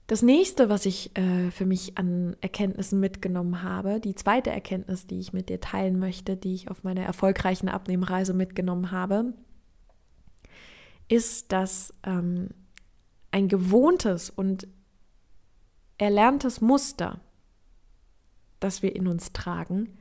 Das 0.06 0.21
nächste, 0.23 0.68
was 0.68 0.85
ich 0.85 1.16
äh, 1.16 1.50
für 1.50 1.64
mich 1.64 1.97
an 1.97 2.37
Erkenntnissen 2.40 3.00
mitgenommen 3.00 3.62
habe, 3.62 4.00
die 4.00 4.14
zweite 4.14 4.50
Erkenntnis, 4.50 5.06
die 5.06 5.21
ich 5.21 5.32
mit 5.32 5.49
dir 5.49 5.61
teilen 5.61 5.99
möchte, 5.99 6.37
die 6.37 6.54
ich 6.54 6.71
auf 6.71 6.85
meiner 6.85 7.02
erfolgreichen 7.02 7.68
Abnehmreise 7.68 8.35
mitgenommen 8.35 8.90
habe, 8.90 9.32
ist, 11.09 11.52
dass 11.52 11.94
ähm, 12.04 12.49
ein 13.30 13.49
gewohntes 13.49 14.28
und 14.28 14.66
erlerntes 15.99 16.61
Muster, 16.61 17.21
das 18.61 18.82
wir 18.82 18.94
in 18.94 19.06
uns 19.06 19.32
tragen, 19.32 19.97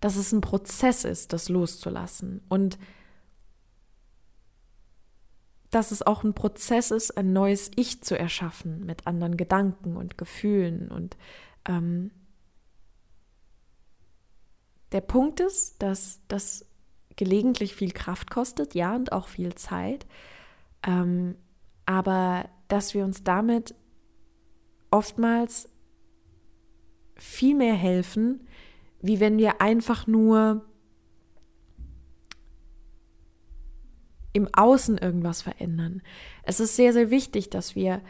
dass 0.00 0.16
es 0.16 0.32
ein 0.32 0.40
Prozess 0.40 1.04
ist, 1.04 1.32
das 1.32 1.48
loszulassen. 1.48 2.42
Und 2.48 2.78
dass 5.70 5.90
es 5.90 6.02
auch 6.02 6.24
ein 6.24 6.34
Prozess 6.34 6.90
ist, 6.90 7.16
ein 7.16 7.32
neues 7.32 7.70
Ich 7.76 8.02
zu 8.02 8.18
erschaffen 8.18 8.84
mit 8.86 9.06
anderen 9.06 9.36
Gedanken 9.36 9.96
und 9.96 10.16
Gefühlen. 10.16 10.90
Und 10.90 11.16
ähm, 11.66 12.10
der 14.92 15.00
Punkt 15.00 15.40
ist, 15.40 15.82
dass 15.82 16.20
das 16.28 16.64
gelegentlich 17.16 17.74
viel 17.74 17.92
Kraft 17.92 18.30
kostet, 18.30 18.74
ja, 18.74 18.94
und 18.94 19.12
auch 19.12 19.28
viel 19.28 19.54
Zeit, 19.54 20.06
ähm, 20.86 21.36
aber 21.86 22.48
dass 22.68 22.94
wir 22.94 23.04
uns 23.04 23.24
damit 23.24 23.74
oftmals 24.90 25.68
viel 27.16 27.54
mehr 27.54 27.74
helfen, 27.74 28.46
wie 29.00 29.20
wenn 29.20 29.38
wir 29.38 29.60
einfach 29.60 30.06
nur 30.06 30.64
im 34.36 34.48
Außen 34.52 34.98
irgendwas 34.98 35.40
verändern. 35.40 36.02
Es 36.42 36.60
ist 36.60 36.76
sehr, 36.76 36.92
sehr 36.92 37.10
wichtig, 37.10 37.48
dass 37.48 37.74
wir 37.74 38.02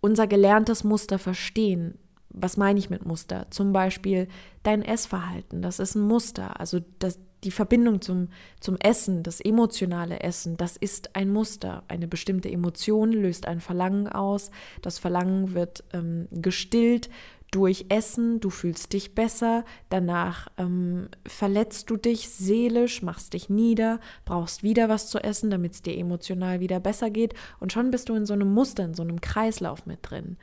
unser 0.00 0.28
gelerntes 0.28 0.84
Muster 0.84 1.18
verstehen. 1.18 1.98
was 2.38 2.58
meine 2.58 2.78
ich 2.78 2.90
mit 2.90 3.06
Muster? 3.06 3.46
Zum 3.48 3.72
Beispiel 3.72 4.28
dein 4.62 4.82
Essverhalten, 4.82 5.62
das 5.62 5.78
ist 5.78 5.94
ein 5.94 6.02
Muster. 6.02 6.60
Also 6.60 6.80
das, 6.98 7.18
die 7.44 7.50
Verbindung 7.50 8.02
zum, 8.02 8.28
zum 8.60 8.76
Essen, 8.76 9.22
das 9.22 9.40
emotionale 9.40 10.20
Essen, 10.20 10.58
das 10.58 10.76
ist 10.76 11.16
ein 11.16 11.32
Muster. 11.32 11.82
Eine 11.88 12.06
bestimmte 12.06 12.50
Emotion 12.50 13.10
löst 13.10 13.48
ein 13.48 13.60
Verlangen 13.60 14.06
aus. 14.06 14.50
Das 14.82 14.98
Verlangen 14.98 15.54
wird 15.54 15.82
ähm, 15.94 16.28
gestillt 16.30 17.08
durch 17.56 17.86
Essen, 17.88 18.38
du 18.38 18.50
fühlst 18.50 18.92
dich 18.92 19.14
besser, 19.14 19.64
danach 19.88 20.48
ähm, 20.58 21.08
verletzt 21.26 21.88
du 21.88 21.96
dich 21.96 22.28
seelisch, 22.28 23.00
machst 23.00 23.32
dich 23.32 23.48
nieder, 23.48 23.98
brauchst 24.26 24.62
wieder 24.62 24.90
was 24.90 25.08
zu 25.08 25.18
essen, 25.20 25.48
damit 25.48 25.72
es 25.72 25.80
dir 25.80 25.96
emotional 25.96 26.60
wieder 26.60 26.80
besser 26.80 27.08
geht 27.08 27.32
und 27.58 27.72
schon 27.72 27.90
bist 27.90 28.10
du 28.10 28.14
in 28.14 28.26
so 28.26 28.34
einem 28.34 28.52
Muster, 28.52 28.84
in 28.84 28.92
so 28.92 29.02
einem 29.02 29.22
Kreislauf 29.22 29.86
mit 29.86 30.00
drin. 30.02 30.36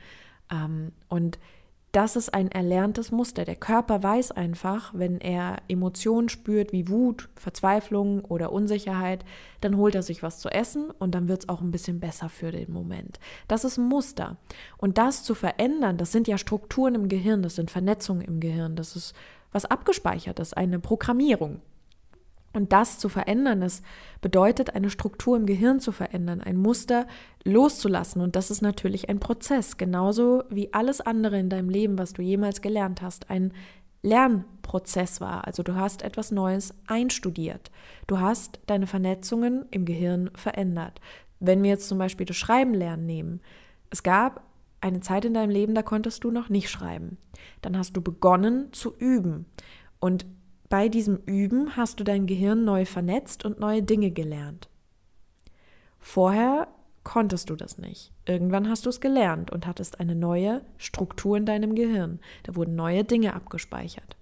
Ähm, 0.50 0.90
und 1.08 1.38
das 1.94 2.16
ist 2.16 2.34
ein 2.34 2.50
erlerntes 2.50 3.12
Muster. 3.12 3.44
Der 3.44 3.54
Körper 3.54 4.02
weiß 4.02 4.32
einfach, 4.32 4.92
wenn 4.94 5.20
er 5.20 5.58
Emotionen 5.68 6.28
spürt 6.28 6.72
wie 6.72 6.88
Wut, 6.88 7.28
Verzweiflung 7.36 8.24
oder 8.24 8.50
Unsicherheit, 8.50 9.24
dann 9.60 9.76
holt 9.76 9.94
er 9.94 10.02
sich 10.02 10.22
was 10.22 10.40
zu 10.40 10.48
essen 10.48 10.90
und 10.90 11.14
dann 11.14 11.28
wird 11.28 11.44
es 11.44 11.48
auch 11.48 11.60
ein 11.60 11.70
bisschen 11.70 12.00
besser 12.00 12.28
für 12.28 12.50
den 12.50 12.72
Moment. 12.72 13.20
Das 13.46 13.62
ist 13.64 13.78
ein 13.78 13.88
Muster. 13.88 14.38
Und 14.76 14.98
das 14.98 15.22
zu 15.22 15.36
verändern, 15.36 15.96
das 15.96 16.10
sind 16.10 16.26
ja 16.26 16.36
Strukturen 16.36 16.96
im 16.96 17.08
Gehirn, 17.08 17.42
das 17.42 17.54
sind 17.54 17.70
Vernetzungen 17.70 18.22
im 18.22 18.40
Gehirn, 18.40 18.74
das 18.74 18.96
ist 18.96 19.14
was 19.52 19.64
abgespeichert 19.64 20.40
ist, 20.40 20.56
eine 20.56 20.80
Programmierung. 20.80 21.60
Und 22.54 22.72
das 22.72 22.98
zu 22.98 23.08
verändern, 23.08 23.60
das 23.60 23.82
bedeutet, 24.20 24.74
eine 24.74 24.88
Struktur 24.88 25.36
im 25.36 25.44
Gehirn 25.44 25.80
zu 25.80 25.90
verändern, 25.90 26.40
ein 26.40 26.56
Muster 26.56 27.06
loszulassen. 27.44 28.22
Und 28.22 28.36
das 28.36 28.50
ist 28.50 28.62
natürlich 28.62 29.08
ein 29.08 29.18
Prozess, 29.18 29.76
genauso 29.76 30.44
wie 30.50 30.72
alles 30.72 31.00
andere 31.00 31.38
in 31.38 31.50
deinem 31.50 31.68
Leben, 31.68 31.98
was 31.98 32.12
du 32.12 32.22
jemals 32.22 32.62
gelernt 32.62 33.02
hast, 33.02 33.28
ein 33.28 33.52
Lernprozess 34.02 35.20
war. 35.20 35.46
Also 35.46 35.64
du 35.64 35.74
hast 35.74 36.02
etwas 36.02 36.30
Neues 36.30 36.74
einstudiert. 36.86 37.72
Du 38.06 38.20
hast 38.20 38.60
deine 38.66 38.86
Vernetzungen 38.86 39.66
im 39.72 39.84
Gehirn 39.84 40.30
verändert. 40.34 41.00
Wenn 41.40 41.62
wir 41.62 41.70
jetzt 41.70 41.88
zum 41.88 41.98
Beispiel 41.98 42.26
das 42.26 42.36
Schreiben 42.36 42.72
lernen 42.72 43.06
nehmen, 43.06 43.40
es 43.90 44.04
gab 44.04 44.44
eine 44.80 45.00
Zeit 45.00 45.24
in 45.24 45.34
deinem 45.34 45.50
Leben, 45.50 45.74
da 45.74 45.82
konntest 45.82 46.22
du 46.22 46.30
noch 46.30 46.50
nicht 46.50 46.70
schreiben. 46.70 47.16
Dann 47.62 47.76
hast 47.76 47.96
du 47.96 48.00
begonnen 48.00 48.72
zu 48.72 48.94
üben. 48.96 49.46
Und 49.98 50.26
bei 50.74 50.88
diesem 50.88 51.18
Üben 51.26 51.76
hast 51.76 52.00
du 52.00 52.04
dein 52.04 52.26
Gehirn 52.26 52.64
neu 52.64 52.84
vernetzt 52.84 53.44
und 53.44 53.60
neue 53.60 53.84
Dinge 53.84 54.10
gelernt. 54.10 54.68
Vorher 56.00 56.66
konntest 57.04 57.48
du 57.48 57.54
das 57.54 57.78
nicht. 57.78 58.10
Irgendwann 58.26 58.68
hast 58.68 58.84
du 58.84 58.90
es 58.90 59.00
gelernt 59.00 59.52
und 59.52 59.68
hattest 59.68 60.00
eine 60.00 60.16
neue 60.16 60.62
Struktur 60.76 61.36
in 61.36 61.46
deinem 61.46 61.76
Gehirn. 61.76 62.18
Da 62.42 62.56
wurden 62.56 62.74
neue 62.74 63.04
Dinge 63.04 63.34
abgespeichert. 63.34 64.16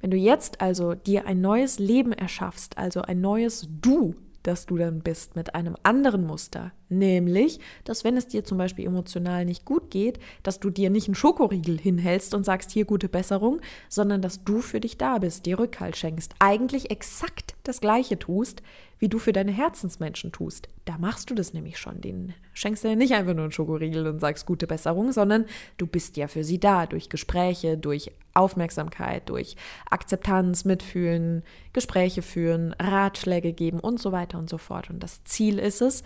Wenn 0.00 0.10
du 0.10 0.16
jetzt 0.16 0.62
also 0.62 0.94
dir 0.94 1.26
ein 1.26 1.42
neues 1.42 1.78
Leben 1.78 2.12
erschaffst, 2.12 2.78
also 2.78 3.02
ein 3.02 3.20
neues 3.20 3.68
Du, 3.82 4.14
das 4.44 4.66
du 4.66 4.76
dann 4.76 5.00
bist 5.00 5.34
mit 5.36 5.54
einem 5.54 5.74
anderen 5.82 6.24
Muster, 6.24 6.72
nämlich, 6.88 7.58
dass 7.84 8.04
wenn 8.04 8.16
es 8.16 8.28
dir 8.28 8.44
zum 8.44 8.58
Beispiel 8.58 8.86
emotional 8.86 9.44
nicht 9.44 9.64
gut 9.64 9.90
geht, 9.90 10.20
dass 10.42 10.60
du 10.60 10.70
dir 10.70 10.90
nicht 10.90 11.08
einen 11.08 11.14
Schokoriegel 11.14 11.78
hinhältst 11.78 12.34
und 12.34 12.44
sagst, 12.44 12.70
hier 12.70 12.84
gute 12.84 13.08
Besserung, 13.08 13.60
sondern 13.88 14.22
dass 14.22 14.44
du 14.44 14.60
für 14.60 14.80
dich 14.80 14.96
da 14.98 15.18
bist, 15.18 15.46
dir 15.46 15.58
Rückhalt 15.58 15.96
schenkst, 15.96 16.34
eigentlich 16.38 16.90
exakt 16.90 17.56
das 17.64 17.80
Gleiche 17.80 18.18
tust, 18.18 18.62
wie 19.04 19.08
du 19.10 19.18
für 19.18 19.34
deine 19.34 19.52
Herzensmenschen 19.52 20.32
tust. 20.32 20.70
Da 20.86 20.96
machst 20.96 21.28
du 21.28 21.34
das 21.34 21.52
nämlich 21.52 21.76
schon. 21.76 22.00
Den 22.00 22.32
schenkst 22.54 22.84
du 22.84 22.88
ja 22.88 22.94
nicht 22.94 23.12
einfach 23.12 23.34
nur 23.34 23.42
einen 23.42 23.52
Schokoriegel 23.52 24.06
und 24.06 24.18
sagst 24.18 24.46
gute 24.46 24.66
Besserung, 24.66 25.12
sondern 25.12 25.44
du 25.76 25.86
bist 25.86 26.16
ja 26.16 26.26
für 26.26 26.42
sie 26.42 26.58
da, 26.58 26.86
durch 26.86 27.10
Gespräche, 27.10 27.76
durch 27.76 28.12
Aufmerksamkeit, 28.32 29.28
durch 29.28 29.56
Akzeptanz, 29.90 30.64
Mitfühlen, 30.64 31.42
Gespräche 31.74 32.22
führen, 32.22 32.74
Ratschläge 32.80 33.52
geben 33.52 33.78
und 33.78 34.00
so 34.00 34.10
weiter 34.10 34.38
und 34.38 34.48
so 34.48 34.56
fort. 34.56 34.88
Und 34.88 35.00
das 35.02 35.22
Ziel 35.24 35.58
ist 35.58 35.82
es, 35.82 36.02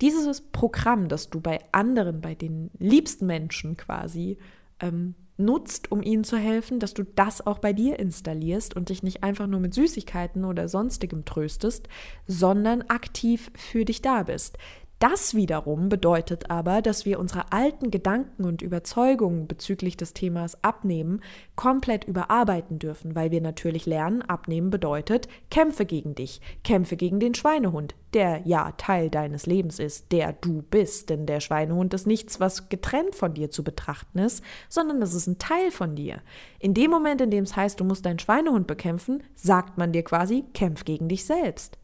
dieses 0.00 0.40
Programm, 0.40 1.06
das 1.06 1.30
du 1.30 1.40
bei 1.40 1.60
anderen, 1.70 2.20
bei 2.20 2.34
den 2.34 2.72
liebsten 2.80 3.26
Menschen 3.26 3.76
quasi 3.76 4.38
ähm, 4.80 5.14
nutzt, 5.40 5.90
um 5.90 6.02
ihnen 6.02 6.24
zu 6.24 6.36
helfen, 6.36 6.78
dass 6.78 6.94
du 6.94 7.02
das 7.02 7.44
auch 7.46 7.58
bei 7.58 7.72
dir 7.72 7.98
installierst 7.98 8.76
und 8.76 8.88
dich 8.88 9.02
nicht 9.02 9.22
einfach 9.22 9.46
nur 9.46 9.60
mit 9.60 9.74
Süßigkeiten 9.74 10.44
oder 10.44 10.68
sonstigem 10.68 11.24
tröstest, 11.24 11.88
sondern 12.26 12.82
aktiv 12.82 13.50
für 13.56 13.84
dich 13.84 14.02
da 14.02 14.22
bist. 14.22 14.58
Das 15.00 15.34
wiederum 15.34 15.88
bedeutet 15.88 16.50
aber, 16.50 16.82
dass 16.82 17.06
wir 17.06 17.20
unsere 17.20 17.52
alten 17.52 17.90
Gedanken 17.90 18.44
und 18.44 18.60
Überzeugungen 18.60 19.48
bezüglich 19.48 19.96
des 19.96 20.12
Themas 20.12 20.62
Abnehmen 20.62 21.22
komplett 21.56 22.04
überarbeiten 22.04 22.78
dürfen, 22.78 23.14
weil 23.14 23.30
wir 23.30 23.40
natürlich 23.40 23.86
lernen, 23.86 24.20
Abnehmen 24.20 24.68
bedeutet, 24.68 25.26
kämpfe 25.50 25.86
gegen 25.86 26.14
dich, 26.14 26.42
kämpfe 26.64 26.98
gegen 26.98 27.18
den 27.18 27.34
Schweinehund, 27.34 27.94
der 28.12 28.42
ja 28.44 28.72
Teil 28.72 29.08
deines 29.08 29.46
Lebens 29.46 29.78
ist, 29.78 30.12
der 30.12 30.34
du 30.34 30.60
bist, 30.60 31.08
denn 31.08 31.24
der 31.24 31.40
Schweinehund 31.40 31.94
ist 31.94 32.06
nichts, 32.06 32.38
was 32.38 32.68
getrennt 32.68 33.14
von 33.14 33.32
dir 33.32 33.50
zu 33.50 33.64
betrachten 33.64 34.18
ist, 34.18 34.44
sondern 34.68 35.00
das 35.00 35.14
ist 35.14 35.26
ein 35.26 35.38
Teil 35.38 35.70
von 35.70 35.96
dir. 35.96 36.20
In 36.58 36.74
dem 36.74 36.90
Moment, 36.90 37.22
in 37.22 37.30
dem 37.30 37.44
es 37.44 37.56
heißt, 37.56 37.80
du 37.80 37.84
musst 37.84 38.04
deinen 38.04 38.18
Schweinehund 38.18 38.66
bekämpfen, 38.66 39.22
sagt 39.34 39.78
man 39.78 39.92
dir 39.92 40.04
quasi, 40.04 40.44
kämpf 40.52 40.84
gegen 40.84 41.08
dich 41.08 41.24
selbst. 41.24 41.78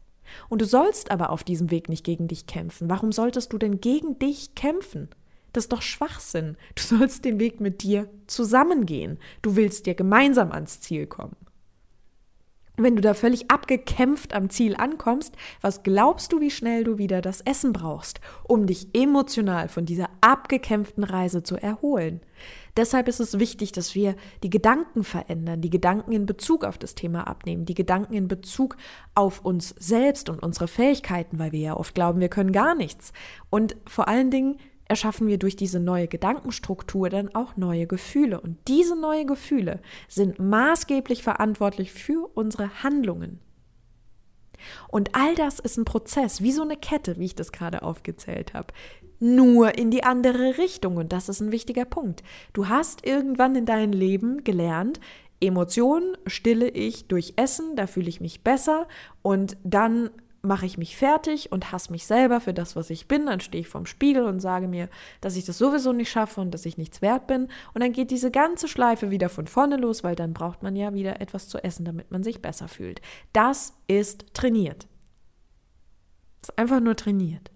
Und 0.49 0.61
du 0.61 0.65
sollst 0.65 1.11
aber 1.11 1.29
auf 1.29 1.43
diesem 1.43 1.71
Weg 1.71 1.89
nicht 1.89 2.03
gegen 2.03 2.27
dich 2.27 2.45
kämpfen. 2.47 2.89
Warum 2.89 3.11
solltest 3.11 3.53
du 3.53 3.57
denn 3.57 3.81
gegen 3.81 4.19
dich 4.19 4.55
kämpfen? 4.55 5.09
Das 5.53 5.65
ist 5.65 5.73
doch 5.73 5.81
Schwachsinn. 5.81 6.57
Du 6.75 6.83
sollst 6.83 7.25
den 7.25 7.39
Weg 7.39 7.59
mit 7.59 7.83
dir 7.83 8.09
zusammengehen. 8.27 9.17
Du 9.41 9.55
willst 9.55 9.85
dir 9.85 9.95
gemeinsam 9.95 10.51
ans 10.51 10.81
Ziel 10.81 11.07
kommen 11.07 11.35
wenn 12.77 12.95
du 12.95 13.01
da 13.01 13.15
völlig 13.15 13.49
abgekämpft 13.49 14.33
am 14.33 14.49
Ziel 14.49 14.75
ankommst, 14.75 15.35
was 15.61 15.81
glaubst 15.81 16.31
du, 16.31 16.39
wie 16.39 16.51
schnell 16.51 16.83
du 16.83 16.99
wieder 16.99 17.21
das 17.21 17.41
Essen 17.41 17.73
brauchst, 17.73 18.21
um 18.43 18.67
dich 18.67 18.89
emotional 18.93 19.67
von 19.67 19.85
dieser 19.85 20.09
abgekämpften 20.21 21.03
Reise 21.03 21.41
zu 21.41 21.55
erholen? 21.57 22.21
Deshalb 22.77 23.07
ist 23.07 23.19
es 23.19 23.39
wichtig, 23.39 23.71
dass 23.71 23.95
wir 23.95 24.15
die 24.43 24.51
Gedanken 24.51 25.03
verändern, 25.03 25.61
die 25.61 25.71
Gedanken 25.71 26.11
in 26.11 26.27
Bezug 26.27 26.63
auf 26.63 26.77
das 26.77 26.93
Thema 26.93 27.27
abnehmen, 27.27 27.65
die 27.65 27.73
Gedanken 27.73 28.13
in 28.13 28.27
Bezug 28.27 28.77
auf 29.15 29.43
uns 29.43 29.69
selbst 29.79 30.29
und 30.29 30.43
unsere 30.43 30.67
Fähigkeiten, 30.67 31.39
weil 31.39 31.51
wir 31.51 31.59
ja 31.59 31.75
oft 31.75 31.95
glauben, 31.95 32.19
wir 32.19 32.29
können 32.29 32.51
gar 32.51 32.75
nichts. 32.75 33.13
Und 33.49 33.75
vor 33.87 34.07
allen 34.07 34.29
Dingen 34.29 34.57
erschaffen 34.85 35.27
wir 35.27 35.39
durch 35.39 35.55
diese 35.55 35.79
neue 35.79 36.07
Gedankenstruktur 36.07 37.09
dann 37.09 37.33
auch 37.33 37.57
neue 37.57 37.87
Gefühle. 37.87 38.39
Und 38.39 38.57
diese 38.67 38.95
neuen 38.95 39.27
Gefühle 39.27 39.81
sind 40.07 40.39
maßgeblich 40.39 41.23
verantwortlich 41.23 41.91
für 41.91 42.29
unsere 42.35 42.83
Handlungen. 42.83 43.39
Und 44.89 45.15
all 45.15 45.35
das 45.35 45.59
ist 45.59 45.77
ein 45.77 45.85
Prozess, 45.85 46.41
wie 46.41 46.51
so 46.51 46.61
eine 46.61 46.77
Kette, 46.77 47.17
wie 47.17 47.25
ich 47.25 47.35
das 47.35 47.51
gerade 47.51 47.81
aufgezählt 47.81 48.53
habe. 48.53 48.73
Nur 49.19 49.77
in 49.77 49.89
die 49.89 50.03
andere 50.03 50.57
Richtung. 50.57 50.97
Und 50.97 51.11
das 51.11 51.29
ist 51.29 51.41
ein 51.41 51.51
wichtiger 51.51 51.85
Punkt. 51.85 52.23
Du 52.53 52.67
hast 52.67 53.05
irgendwann 53.05 53.55
in 53.55 53.65
deinem 53.65 53.93
Leben 53.93 54.43
gelernt, 54.43 54.99
Emotionen 55.39 56.17
stille 56.25 56.67
ich 56.67 57.07
durch 57.07 57.33
Essen, 57.35 57.75
da 57.75 57.85
fühle 57.85 58.09
ich 58.09 58.21
mich 58.21 58.43
besser 58.43 58.87
und 59.21 59.55
dann 59.63 60.09
mache 60.41 60.65
ich 60.65 60.77
mich 60.77 60.95
fertig 60.97 61.51
und 61.51 61.71
hasse 61.71 61.91
mich 61.91 62.05
selber 62.05 62.39
für 62.39 62.53
das, 62.53 62.75
was 62.75 62.89
ich 62.89 63.07
bin. 63.07 63.25
Dann 63.25 63.39
stehe 63.39 63.61
ich 63.61 63.67
vorm 63.67 63.85
Spiegel 63.85 64.25
und 64.25 64.39
sage 64.39 64.67
mir, 64.67 64.89
dass 65.21 65.35
ich 65.35 65.45
das 65.45 65.57
sowieso 65.57 65.93
nicht 65.93 66.09
schaffe 66.09 66.41
und 66.41 66.51
dass 66.51 66.65
ich 66.65 66.77
nichts 66.77 67.01
wert 67.01 67.27
bin. 67.27 67.49
Und 67.73 67.81
dann 67.81 67.93
geht 67.93 68.11
diese 68.11 68.31
ganze 68.31 68.67
Schleife 68.67 69.11
wieder 69.11 69.29
von 69.29 69.47
vorne 69.47 69.77
los, 69.77 70.03
weil 70.03 70.15
dann 70.15 70.33
braucht 70.33 70.63
man 70.63 70.75
ja 70.75 70.93
wieder 70.93 71.21
etwas 71.21 71.47
zu 71.47 71.63
essen, 71.63 71.85
damit 71.85 72.11
man 72.11 72.23
sich 72.23 72.41
besser 72.41 72.67
fühlt. 72.67 73.01
Das 73.33 73.73
ist 73.87 74.33
trainiert. 74.33 74.87
Das 76.41 76.49
ist 76.49 76.57
einfach 76.57 76.79
nur 76.79 76.95
trainiert. 76.95 77.51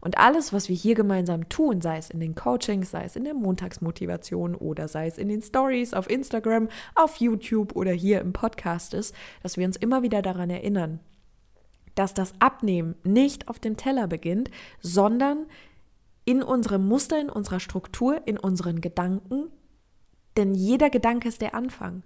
Und 0.00 0.18
alles, 0.18 0.52
was 0.52 0.68
wir 0.68 0.76
hier 0.76 0.94
gemeinsam 0.94 1.48
tun, 1.48 1.80
sei 1.80 1.98
es 1.98 2.10
in 2.10 2.20
den 2.20 2.34
Coachings, 2.34 2.90
sei 2.90 3.04
es 3.04 3.16
in 3.16 3.24
der 3.24 3.34
Montagsmotivation 3.34 4.54
oder 4.54 4.88
sei 4.88 5.06
es 5.06 5.18
in 5.18 5.28
den 5.28 5.42
Stories 5.42 5.94
auf 5.94 6.08
Instagram, 6.08 6.68
auf 6.94 7.16
YouTube 7.16 7.74
oder 7.74 7.90
hier 7.90 8.20
im 8.20 8.32
Podcast 8.32 8.94
ist, 8.94 9.14
dass 9.42 9.56
wir 9.56 9.66
uns 9.66 9.76
immer 9.76 10.02
wieder 10.02 10.22
daran 10.22 10.50
erinnern, 10.50 11.00
dass 11.96 12.14
das 12.14 12.32
Abnehmen 12.38 12.94
nicht 13.02 13.48
auf 13.48 13.58
dem 13.58 13.76
Teller 13.76 14.06
beginnt, 14.06 14.50
sondern 14.80 15.46
in 16.24 16.42
unserem 16.42 16.86
Muster, 16.86 17.20
in 17.20 17.30
unserer 17.30 17.58
Struktur, 17.58 18.22
in 18.26 18.38
unseren 18.38 18.80
Gedanken. 18.80 19.50
Denn 20.36 20.54
jeder 20.54 20.90
Gedanke 20.90 21.28
ist 21.28 21.40
der 21.40 21.54
Anfang. 21.54 22.04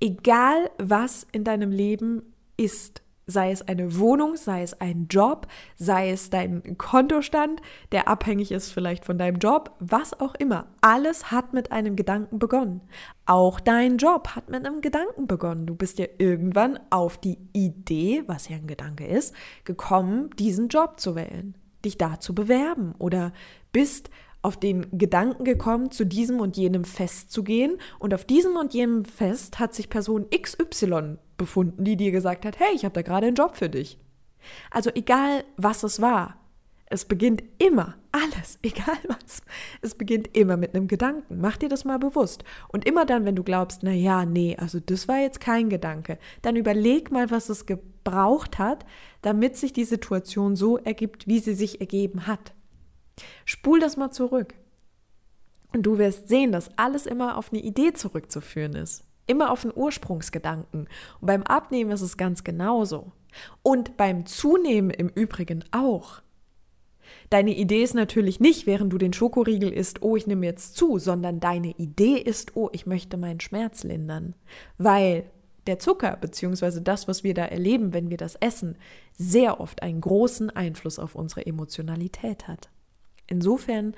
Egal 0.00 0.70
was 0.78 1.26
in 1.32 1.44
deinem 1.44 1.70
Leben 1.70 2.34
ist, 2.56 3.02
sei 3.28 3.50
es 3.50 3.62
eine 3.62 3.98
Wohnung, 3.98 4.36
sei 4.36 4.62
es 4.62 4.80
ein 4.80 5.08
Job, 5.10 5.48
sei 5.74 6.10
es 6.10 6.30
dein 6.30 6.78
Kontostand, 6.78 7.60
der 7.90 8.06
abhängig 8.06 8.52
ist 8.52 8.70
vielleicht 8.70 9.04
von 9.04 9.18
deinem 9.18 9.38
Job, 9.38 9.74
was 9.80 10.18
auch 10.20 10.36
immer. 10.36 10.68
Alles 10.80 11.32
hat 11.32 11.52
mit 11.52 11.72
einem 11.72 11.96
Gedanken 11.96 12.38
begonnen. 12.38 12.82
Auch 13.26 13.58
dein 13.58 13.96
Job 13.98 14.28
hat 14.36 14.48
mit 14.48 14.64
einem 14.64 14.80
Gedanken 14.80 15.26
begonnen. 15.26 15.66
Du 15.66 15.74
bist 15.74 15.98
ja 15.98 16.06
irgendwann 16.18 16.78
auf 16.90 17.18
die 17.18 17.38
Idee, 17.52 18.22
was 18.28 18.48
ja 18.48 18.56
ein 18.56 18.68
Gedanke 18.68 19.04
ist, 19.04 19.34
gekommen, 19.64 20.30
diesen 20.38 20.68
Job 20.68 21.00
zu 21.00 21.16
wählen, 21.16 21.56
dich 21.84 21.98
da 21.98 22.20
zu 22.20 22.32
bewerben 22.32 22.94
oder 22.98 23.32
bist 23.72 24.08
auf 24.46 24.56
den 24.56 24.86
Gedanken 24.96 25.44
gekommen, 25.44 25.90
zu 25.90 26.06
diesem 26.06 26.38
und 26.38 26.56
jenem 26.56 26.84
Fest 26.84 27.32
zu 27.32 27.42
gehen. 27.42 27.78
Und 27.98 28.14
auf 28.14 28.24
diesem 28.24 28.56
und 28.56 28.74
jenem 28.74 29.04
Fest 29.04 29.58
hat 29.58 29.74
sich 29.74 29.90
Person 29.90 30.26
XY 30.30 31.18
befunden, 31.36 31.82
die 31.82 31.96
dir 31.96 32.12
gesagt 32.12 32.44
hat, 32.44 32.60
hey, 32.60 32.74
ich 32.74 32.84
habe 32.84 32.94
da 32.94 33.02
gerade 33.02 33.26
einen 33.26 33.34
Job 33.34 33.56
für 33.56 33.68
dich. 33.68 33.98
Also 34.70 34.90
egal, 34.94 35.42
was 35.56 35.82
es 35.82 36.00
war, 36.00 36.36
es 36.88 37.04
beginnt 37.04 37.42
immer, 37.58 37.96
alles, 38.12 38.60
egal 38.62 38.98
was, 39.08 39.42
es 39.82 39.96
beginnt 39.96 40.36
immer 40.36 40.56
mit 40.56 40.76
einem 40.76 40.86
Gedanken. 40.86 41.40
Mach 41.40 41.56
dir 41.56 41.68
das 41.68 41.84
mal 41.84 41.98
bewusst. 41.98 42.44
Und 42.68 42.86
immer 42.86 43.04
dann, 43.04 43.24
wenn 43.24 43.34
du 43.34 43.42
glaubst, 43.42 43.82
na 43.82 43.90
ja, 43.90 44.24
nee, 44.24 44.56
also 44.56 44.78
das 44.78 45.08
war 45.08 45.18
jetzt 45.18 45.40
kein 45.40 45.68
Gedanke, 45.68 46.18
dann 46.42 46.54
überleg 46.54 47.10
mal, 47.10 47.32
was 47.32 47.48
es 47.48 47.66
gebraucht 47.66 48.60
hat, 48.60 48.86
damit 49.22 49.56
sich 49.56 49.72
die 49.72 49.84
Situation 49.84 50.54
so 50.54 50.78
ergibt, 50.78 51.26
wie 51.26 51.40
sie 51.40 51.54
sich 51.54 51.80
ergeben 51.80 52.28
hat. 52.28 52.54
Spul 53.44 53.80
das 53.80 53.96
mal 53.96 54.10
zurück. 54.10 54.54
Und 55.72 55.82
du 55.82 55.98
wirst 55.98 56.28
sehen, 56.28 56.52
dass 56.52 56.70
alles 56.78 57.06
immer 57.06 57.36
auf 57.36 57.52
eine 57.52 57.62
Idee 57.62 57.92
zurückzuführen 57.92 58.74
ist. 58.74 59.04
Immer 59.26 59.50
auf 59.50 59.64
einen 59.64 59.76
Ursprungsgedanken. 59.76 60.88
Und 61.20 61.26
beim 61.26 61.42
Abnehmen 61.42 61.90
ist 61.90 62.00
es 62.00 62.16
ganz 62.16 62.44
genauso. 62.44 63.12
Und 63.62 63.96
beim 63.96 64.26
Zunehmen 64.26 64.90
im 64.90 65.08
Übrigen 65.08 65.64
auch. 65.72 66.22
Deine 67.30 67.56
Idee 67.56 67.82
ist 67.82 67.94
natürlich 67.94 68.40
nicht, 68.40 68.66
während 68.66 68.92
du 68.92 68.98
den 68.98 69.12
Schokoriegel 69.12 69.72
isst, 69.72 70.02
oh, 70.02 70.16
ich 70.16 70.26
nehme 70.26 70.46
jetzt 70.46 70.76
zu, 70.76 70.98
sondern 70.98 71.40
deine 71.40 71.70
Idee 71.72 72.16
ist, 72.16 72.56
oh, 72.56 72.68
ich 72.72 72.86
möchte 72.86 73.16
meinen 73.16 73.40
Schmerz 73.40 73.84
lindern. 73.84 74.34
Weil 74.78 75.24
der 75.66 75.78
Zucker 75.78 76.16
bzw. 76.16 76.80
das, 76.80 77.08
was 77.08 77.24
wir 77.24 77.34
da 77.34 77.44
erleben, 77.44 77.92
wenn 77.92 78.10
wir 78.10 78.16
das 78.16 78.36
essen, 78.36 78.76
sehr 79.12 79.60
oft 79.60 79.82
einen 79.82 80.00
großen 80.00 80.50
Einfluss 80.50 80.98
auf 80.98 81.14
unsere 81.14 81.44
Emotionalität 81.46 82.46
hat. 82.46 82.70
Insofern, 83.26 83.94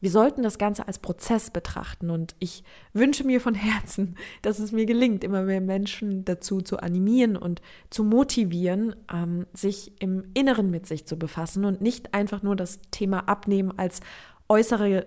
wir 0.00 0.10
sollten 0.10 0.42
das 0.42 0.58
Ganze 0.58 0.86
als 0.86 0.98
Prozess 0.98 1.50
betrachten 1.50 2.10
und 2.10 2.34
ich 2.38 2.62
wünsche 2.92 3.24
mir 3.24 3.40
von 3.40 3.54
Herzen, 3.54 4.16
dass 4.42 4.58
es 4.58 4.72
mir 4.72 4.86
gelingt, 4.86 5.24
immer 5.24 5.42
mehr 5.42 5.60
Menschen 5.60 6.24
dazu 6.24 6.60
zu 6.60 6.78
animieren 6.78 7.36
und 7.36 7.62
zu 7.90 8.04
motivieren, 8.04 8.94
ähm, 9.12 9.46
sich 9.52 9.92
im 10.00 10.24
Inneren 10.34 10.70
mit 10.70 10.86
sich 10.86 11.06
zu 11.06 11.18
befassen 11.18 11.64
und 11.64 11.80
nicht 11.80 12.14
einfach 12.14 12.42
nur 12.42 12.56
das 12.56 12.80
Thema 12.90 13.28
Abnehmen 13.28 13.78
als 13.78 14.00
äußere 14.48 15.06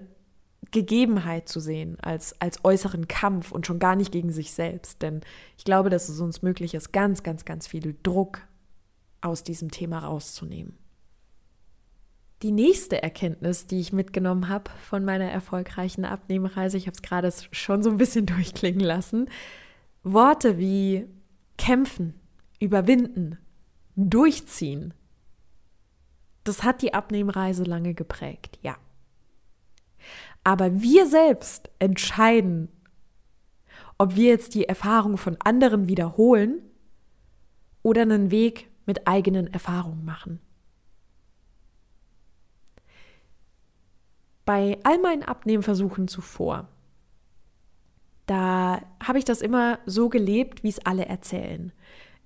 Gegebenheit 0.72 1.48
zu 1.48 1.60
sehen, 1.60 1.98
als, 2.02 2.40
als 2.42 2.64
äußeren 2.66 3.08
Kampf 3.08 3.52
und 3.52 3.68
schon 3.68 3.80
gar 3.80 3.96
nicht 3.96 4.12
gegen 4.12 4.32
sich 4.32 4.52
selbst. 4.52 5.02
Denn 5.02 5.22
ich 5.58 5.64
glaube, 5.64 5.90
dass 5.90 6.10
es 6.10 6.20
uns 6.20 6.42
möglich 6.42 6.74
ist, 6.74 6.92
ganz, 6.92 7.24
ganz, 7.24 7.46
ganz 7.46 7.68
viel 7.68 7.96
Druck 8.04 8.42
aus 9.22 9.44
diesem 9.44 9.72
Thema 9.72 10.00
rauszunehmen. 10.00 10.78
Die 12.44 12.52
nächste 12.52 13.02
Erkenntnis, 13.02 13.66
die 13.66 13.80
ich 13.80 13.94
mitgenommen 13.94 14.48
habe 14.48 14.70
von 14.88 15.04
meiner 15.04 15.26
erfolgreichen 15.26 16.06
Abnehmreise, 16.06 16.78
ich 16.78 16.86
habe 16.86 16.96
es 16.96 17.02
gerade 17.02 17.34
schon 17.52 17.82
so 17.82 17.90
ein 17.90 17.98
bisschen 17.98 18.26
durchklingen 18.28 18.82
lassen, 18.82 19.30
Worte 20.04 20.58
wie 20.58 21.08
kämpfen, 21.58 22.14
überwinden, 22.60 23.38
durchziehen, 23.96 24.94
das 26.44 26.64
hat 26.64 26.82
die 26.82 26.94
Abnehmreise 26.94 27.64
lange 27.64 27.94
geprägt, 27.94 28.60
ja. 28.62 28.78
Aber 30.44 30.82
wir 30.82 31.08
selbst 31.08 31.70
entscheiden, 31.80 32.70
ob 33.98 34.16
wir 34.16 34.30
jetzt 34.30 34.56
die 34.56 34.66
Erfahrung 34.66 35.18
von 35.18 35.38
anderen 35.44 35.88
wiederholen 35.88 36.62
oder 37.82 38.04
einen 38.04 38.32
Weg 38.32 38.70
mit 38.86 39.08
eigenen 39.08 39.48
Erfahrungen 39.48 40.06
machen. 40.06 40.40
Bei 44.48 44.80
all 44.84 44.98
meinen 45.00 45.24
Abnehmversuchen 45.24 46.08
zuvor, 46.08 46.70
da 48.28 48.82
habe 49.04 49.20
ich 49.20 49.26
das 49.26 49.42
immer 49.42 49.80
so 49.86 50.08
gelebt, 50.08 50.64
wie 50.64 50.70
es 50.70 50.86
alle 50.86 51.06
erzählen. 51.06 51.74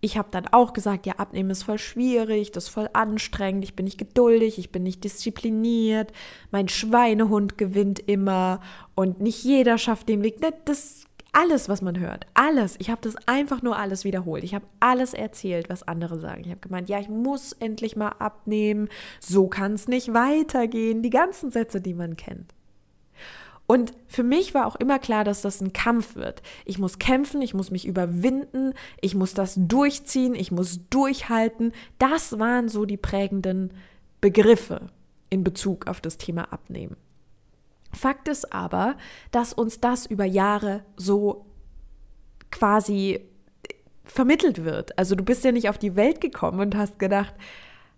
Ich 0.02 0.20
habe 0.20 0.30
dann 0.30 0.48
auch 0.48 0.74
gesagt, 0.74 1.08
ja, 1.08 1.14
abnehmen 1.14 1.50
ist 1.50 1.64
voll 1.64 1.80
schwierig, 1.80 2.52
das 2.52 2.66
ist 2.66 2.70
voll 2.70 2.92
anstrengend, 2.94 3.64
ich 3.64 3.76
bin 3.76 3.86
nicht 3.86 3.98
geduldig, 3.98 4.60
ich 4.60 4.72
bin 4.72 4.84
nicht 4.84 5.04
diszipliniert, 5.04 6.14
mein 6.52 6.68
Schweinehund 6.68 7.58
gewinnt 7.58 8.00
immer 8.00 8.62
und 8.94 9.20
nicht 9.20 9.44
jeder 9.44 9.80
schafft 9.80 10.08
den 10.08 10.22
Weg. 10.22 10.42
Das 10.66 11.08
alles, 11.34 11.70
was 11.70 11.82
man 11.82 12.00
hört, 12.00 12.28
alles. 12.34 12.76
Ich 12.80 12.90
habe 12.90 13.02
das 13.02 13.16
einfach 13.26 13.62
nur 13.62 13.78
alles 13.78 14.04
wiederholt. 14.04 14.44
Ich 14.44 14.54
habe 14.54 14.66
alles 14.80 15.14
erzählt, 15.14 15.70
was 15.70 15.88
andere 15.88 16.20
sagen. 16.20 16.42
Ich 16.44 16.50
habe 16.50 16.60
gemeint, 16.60 16.90
ja, 16.90 17.00
ich 17.00 17.10
muss 17.10 17.54
endlich 17.54 17.96
mal 17.96 18.10
abnehmen. 18.20 18.90
So 19.20 19.48
kann 19.48 19.74
es 19.74 19.88
nicht 19.88 20.14
weitergehen. 20.14 21.02
Die 21.02 21.10
ganzen 21.10 21.52
Sätze, 21.52 21.80
die 21.80 21.94
man 21.94 22.18
kennt. 22.18 22.54
Und 23.66 23.94
für 24.08 24.24
mich 24.24 24.54
war 24.54 24.66
auch 24.66 24.76
immer 24.76 25.00
klar, 25.00 25.24
dass 25.24 25.42
das 25.42 25.62
ein 25.62 25.72
Kampf 25.72 26.16
wird. 26.16 26.42
Ich 26.66 26.78
muss 26.78 27.00
kämpfen, 27.00 27.42
ich 27.42 27.54
muss 27.54 27.72
mich 27.72 27.88
überwinden, 27.88 28.74
ich 29.00 29.16
muss 29.16 29.34
das 29.34 29.56
durchziehen, 29.58 30.36
ich 30.36 30.52
muss 30.52 30.90
durchhalten. 30.90 31.72
Das 31.98 32.38
waren 32.38 32.68
so 32.68 32.84
die 32.84 32.98
prägenden 32.98 33.72
Begriffe 34.20 34.90
in 35.30 35.46
Bezug 35.46 35.88
auf 35.88 36.02
das 36.02 36.18
Thema 36.18 36.52
Abnehmen. 36.52 36.98
Fakt 37.94 38.28
ist 38.28 38.54
aber, 38.54 38.96
dass 39.32 39.54
uns 39.54 39.80
das 39.80 40.06
über 40.06 40.26
Jahre 40.26 40.84
so 40.96 41.46
quasi 42.52 43.22
vermittelt 44.04 44.64
wird. 44.64 44.98
Also 44.98 45.16
du 45.16 45.24
bist 45.24 45.44
ja 45.44 45.52
nicht 45.52 45.70
auf 45.70 45.78
die 45.78 45.96
Welt 45.96 46.22
gekommen 46.22 46.60
und 46.60 46.76
hast 46.76 47.00
gedacht, 47.00 47.34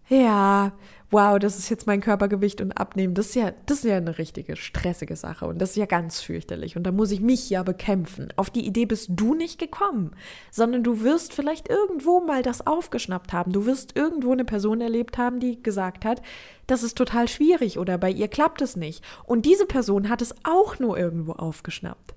ja, 0.10 0.74
wow, 1.14 1.38
das 1.38 1.60
ist 1.60 1.70
jetzt 1.70 1.86
mein 1.86 2.02
Körpergewicht 2.02 2.60
und 2.60 2.72
abnehmen, 2.74 3.14
das 3.14 3.28
ist 3.28 3.36
ja, 3.36 3.54
das 3.68 3.78
ist 3.78 3.84
ja 3.86 3.98
eine 3.98 4.18
richtige 4.18 4.56
stressige 4.56 5.16
Sache 5.16 5.46
und 5.46 5.60
das 5.60 5.72
ist 5.72 5.76
ja 5.76 5.86
ganz 5.86 6.20
fürchterlich 6.20 6.76
und 6.76 6.84
da 6.84 6.92
muss 6.92 7.12
ich 7.12 7.22
mich 7.22 7.50
ja 7.50 7.62
bekämpfen. 7.62 8.34
Auf 8.36 8.50
die 8.50 8.66
Idee 8.66 8.86
bist 8.86 9.12
du 9.12 9.36
nicht 9.36 9.60
gekommen, 9.60 10.16
sondern 10.52 10.84
du 10.84 11.02
wirst 11.02 11.34
vielleicht 11.34 11.70
irgendwo 11.70 12.20
mal 12.20 12.42
das 12.42 12.66
aufgeschnappt 12.66 13.32
haben. 13.32 13.52
Du 13.52 13.66
wirst 13.66 13.96
irgendwo 13.96 14.32
eine 14.32 14.44
Person 14.44 14.82
erlebt 14.82 15.18
haben, 15.20 15.40
die 15.40 15.62
gesagt 15.62 16.04
hat, 16.04 16.22
das 16.66 16.82
ist 16.82 16.98
total 16.98 17.28
schwierig 17.28 17.78
oder 17.78 17.98
bei 17.98 18.10
ihr 18.10 18.28
klappt 18.28 18.62
es 18.62 18.76
nicht. 18.76 19.04
Und 19.26 19.46
diese 19.46 19.68
Person 19.68 20.10
hat 20.10 20.22
es 20.22 20.34
auch 20.44 20.80
nur 20.80 20.98
irgendwo 20.98 21.34
aufgeschnappt. 21.34 22.16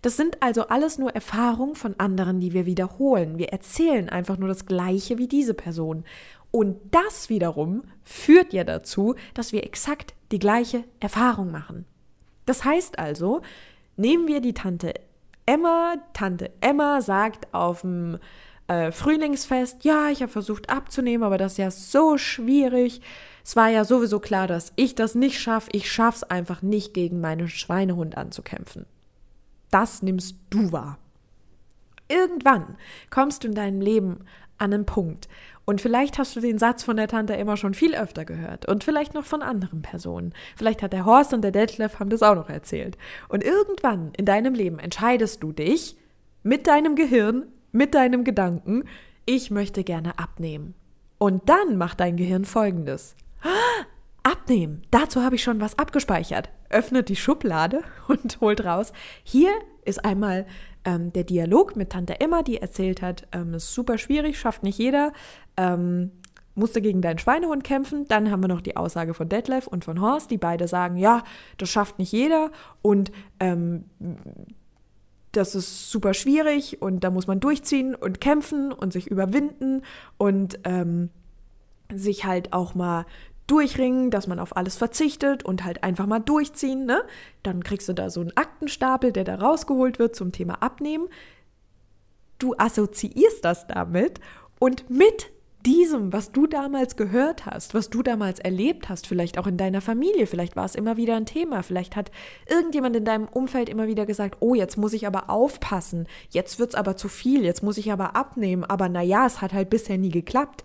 Das 0.00 0.16
sind 0.16 0.40
also 0.40 0.68
alles 0.68 0.98
nur 0.98 1.10
Erfahrungen 1.10 1.74
von 1.74 1.98
anderen, 1.98 2.38
die 2.38 2.52
wir 2.52 2.66
wiederholen. 2.66 3.38
Wir 3.38 3.48
erzählen 3.48 4.08
einfach 4.08 4.38
nur 4.38 4.48
das 4.48 4.66
Gleiche 4.66 5.18
wie 5.18 5.26
diese 5.26 5.54
Person. 5.54 6.04
Und 6.52 6.76
das 6.90 7.30
wiederum 7.30 7.82
führt 8.04 8.52
ja 8.52 8.62
dazu, 8.62 9.16
dass 9.34 9.52
wir 9.52 9.64
exakt 9.64 10.14
die 10.30 10.38
gleiche 10.38 10.84
Erfahrung 11.00 11.50
machen. 11.50 11.86
Das 12.46 12.64
heißt 12.64 12.98
also, 12.98 13.40
nehmen 13.96 14.28
wir 14.28 14.40
die 14.40 14.52
Tante 14.52 14.92
Emma. 15.46 15.94
Tante 16.12 16.52
Emma 16.60 17.00
sagt 17.00 17.52
auf 17.54 17.80
dem 17.80 18.18
äh, 18.68 18.92
Frühlingsfest, 18.92 19.84
ja, 19.84 20.10
ich 20.10 20.22
habe 20.22 20.30
versucht 20.30 20.68
abzunehmen, 20.68 21.24
aber 21.24 21.38
das 21.38 21.52
ist 21.52 21.58
ja 21.58 21.70
so 21.70 22.18
schwierig. 22.18 23.00
Es 23.44 23.56
war 23.56 23.68
ja 23.68 23.84
sowieso 23.84 24.20
klar, 24.20 24.46
dass 24.46 24.72
ich 24.76 24.94
das 24.94 25.14
nicht 25.14 25.40
schaffe. 25.40 25.70
Ich 25.72 25.90
schaffe 25.90 26.18
es 26.18 26.22
einfach 26.24 26.60
nicht, 26.60 26.92
gegen 26.92 27.20
meinen 27.20 27.48
Schweinehund 27.48 28.16
anzukämpfen. 28.16 28.86
Das 29.70 30.02
nimmst 30.02 30.36
du 30.50 30.70
wahr. 30.70 30.98
Irgendwann 32.08 32.76
kommst 33.08 33.42
du 33.42 33.48
in 33.48 33.54
deinem 33.54 33.80
Leben 33.80 34.24
an 34.58 34.72
einen 34.72 34.86
Punkt, 34.86 35.28
und 35.64 35.80
vielleicht 35.80 36.18
hast 36.18 36.34
du 36.34 36.40
den 36.40 36.58
Satz 36.58 36.82
von 36.82 36.96
der 36.96 37.08
Tante 37.08 37.34
immer 37.34 37.56
schon 37.56 37.74
viel 37.74 37.94
öfter 37.94 38.24
gehört 38.24 38.68
und 38.68 38.84
vielleicht 38.84 39.14
noch 39.14 39.24
von 39.24 39.42
anderen 39.42 39.82
Personen. 39.82 40.32
Vielleicht 40.56 40.82
hat 40.82 40.92
der 40.92 41.04
Horst 41.04 41.32
und 41.32 41.42
der 41.42 41.52
Detlef 41.52 42.00
haben 42.00 42.10
das 42.10 42.22
auch 42.22 42.34
noch 42.34 42.50
erzählt. 42.50 42.98
Und 43.28 43.44
irgendwann 43.44 44.12
in 44.16 44.24
deinem 44.24 44.54
Leben 44.54 44.78
entscheidest 44.78 45.42
du 45.42 45.52
dich 45.52 45.96
mit 46.42 46.66
deinem 46.66 46.96
Gehirn, 46.96 47.44
mit 47.70 47.94
deinem 47.94 48.24
Gedanken, 48.24 48.84
ich 49.24 49.50
möchte 49.50 49.84
gerne 49.84 50.18
abnehmen. 50.18 50.74
Und 51.18 51.48
dann 51.48 51.76
macht 51.76 52.00
dein 52.00 52.16
Gehirn 52.16 52.44
folgendes. 52.44 53.14
Abnehmen. 54.24 54.82
Dazu 54.90 55.22
habe 55.22 55.36
ich 55.36 55.42
schon 55.44 55.60
was 55.60 55.78
abgespeichert. 55.78 56.48
Öffnet 56.68 57.08
die 57.08 57.16
Schublade 57.16 57.82
und 58.08 58.40
holt 58.40 58.64
raus. 58.64 58.92
Hier 59.22 59.52
ist 59.84 60.04
einmal 60.04 60.46
ähm, 60.84 61.12
der 61.12 61.24
Dialog 61.24 61.76
mit 61.76 61.90
Tante 61.90 62.20
Emma, 62.20 62.42
die 62.42 62.58
erzählt 62.58 63.02
hat, 63.02 63.26
ähm, 63.32 63.54
ist 63.54 63.72
super 63.72 63.98
schwierig, 63.98 64.38
schafft 64.38 64.62
nicht 64.62 64.78
jeder, 64.78 65.12
ähm, 65.56 66.10
musste 66.54 66.82
gegen 66.82 67.00
deinen 67.00 67.18
Schweinehund 67.18 67.64
kämpfen. 67.64 68.06
Dann 68.08 68.30
haben 68.30 68.42
wir 68.42 68.48
noch 68.48 68.60
die 68.60 68.76
Aussage 68.76 69.14
von 69.14 69.28
Detlef 69.28 69.66
und 69.66 69.84
von 69.84 70.00
Horst, 70.00 70.30
die 70.30 70.38
beide 70.38 70.68
sagen, 70.68 70.96
ja, 70.96 71.22
das 71.58 71.70
schafft 71.70 71.98
nicht 71.98 72.12
jeder 72.12 72.50
und 72.82 73.10
ähm, 73.40 73.84
das 75.32 75.54
ist 75.54 75.90
super 75.90 76.12
schwierig 76.12 76.82
und 76.82 77.04
da 77.04 77.10
muss 77.10 77.26
man 77.26 77.40
durchziehen 77.40 77.94
und 77.94 78.20
kämpfen 78.20 78.72
und 78.72 78.92
sich 78.92 79.06
überwinden 79.06 79.82
und 80.18 80.58
ähm, 80.64 81.08
sich 81.94 82.24
halt 82.26 82.52
auch 82.52 82.74
mal 82.74 83.06
durchringen, 83.46 84.10
dass 84.10 84.26
man 84.26 84.38
auf 84.38 84.56
alles 84.56 84.76
verzichtet 84.76 85.44
und 85.44 85.64
halt 85.64 85.82
einfach 85.84 86.06
mal 86.06 86.20
durchziehen, 86.20 86.86
ne? 86.86 87.02
Dann 87.42 87.62
kriegst 87.64 87.88
du 87.88 87.92
da 87.92 88.10
so 88.10 88.20
einen 88.20 88.36
Aktenstapel, 88.36 89.12
der 89.12 89.24
da 89.24 89.36
rausgeholt 89.36 89.98
wird 89.98 90.16
zum 90.16 90.32
Thema 90.32 90.62
Abnehmen. 90.62 91.08
Du 92.38 92.54
assoziierst 92.56 93.44
das 93.44 93.66
damit 93.66 94.20
und 94.58 94.88
mit 94.90 95.32
diesem, 95.64 96.12
was 96.12 96.32
du 96.32 96.46
damals 96.46 96.96
gehört 96.96 97.46
hast, 97.46 97.74
was 97.74 97.88
du 97.88 98.02
damals 98.02 98.40
erlebt 98.40 98.88
hast, 98.88 99.06
vielleicht 99.06 99.38
auch 99.38 99.46
in 99.46 99.56
deiner 99.56 99.80
Familie, 99.80 100.26
vielleicht 100.26 100.56
war 100.56 100.64
es 100.64 100.74
immer 100.74 100.96
wieder 100.96 101.16
ein 101.16 101.26
Thema, 101.26 101.62
vielleicht 101.62 101.94
hat 101.94 102.10
irgendjemand 102.48 102.96
in 102.96 103.04
deinem 103.04 103.28
Umfeld 103.28 103.68
immer 103.68 103.86
wieder 103.86 104.06
gesagt, 104.06 104.38
oh, 104.40 104.54
jetzt 104.54 104.76
muss 104.76 104.92
ich 104.92 105.06
aber 105.06 105.30
aufpassen, 105.30 106.06
jetzt 106.30 106.58
wird 106.58 106.70
es 106.70 106.74
aber 106.74 106.96
zu 106.96 107.08
viel, 107.08 107.44
jetzt 107.44 107.62
muss 107.62 107.78
ich 107.78 107.92
aber 107.92 108.16
abnehmen, 108.16 108.64
aber 108.64 108.88
naja, 108.88 109.26
es 109.26 109.40
hat 109.40 109.52
halt 109.52 109.70
bisher 109.70 109.98
nie 109.98 110.10
geklappt. 110.10 110.64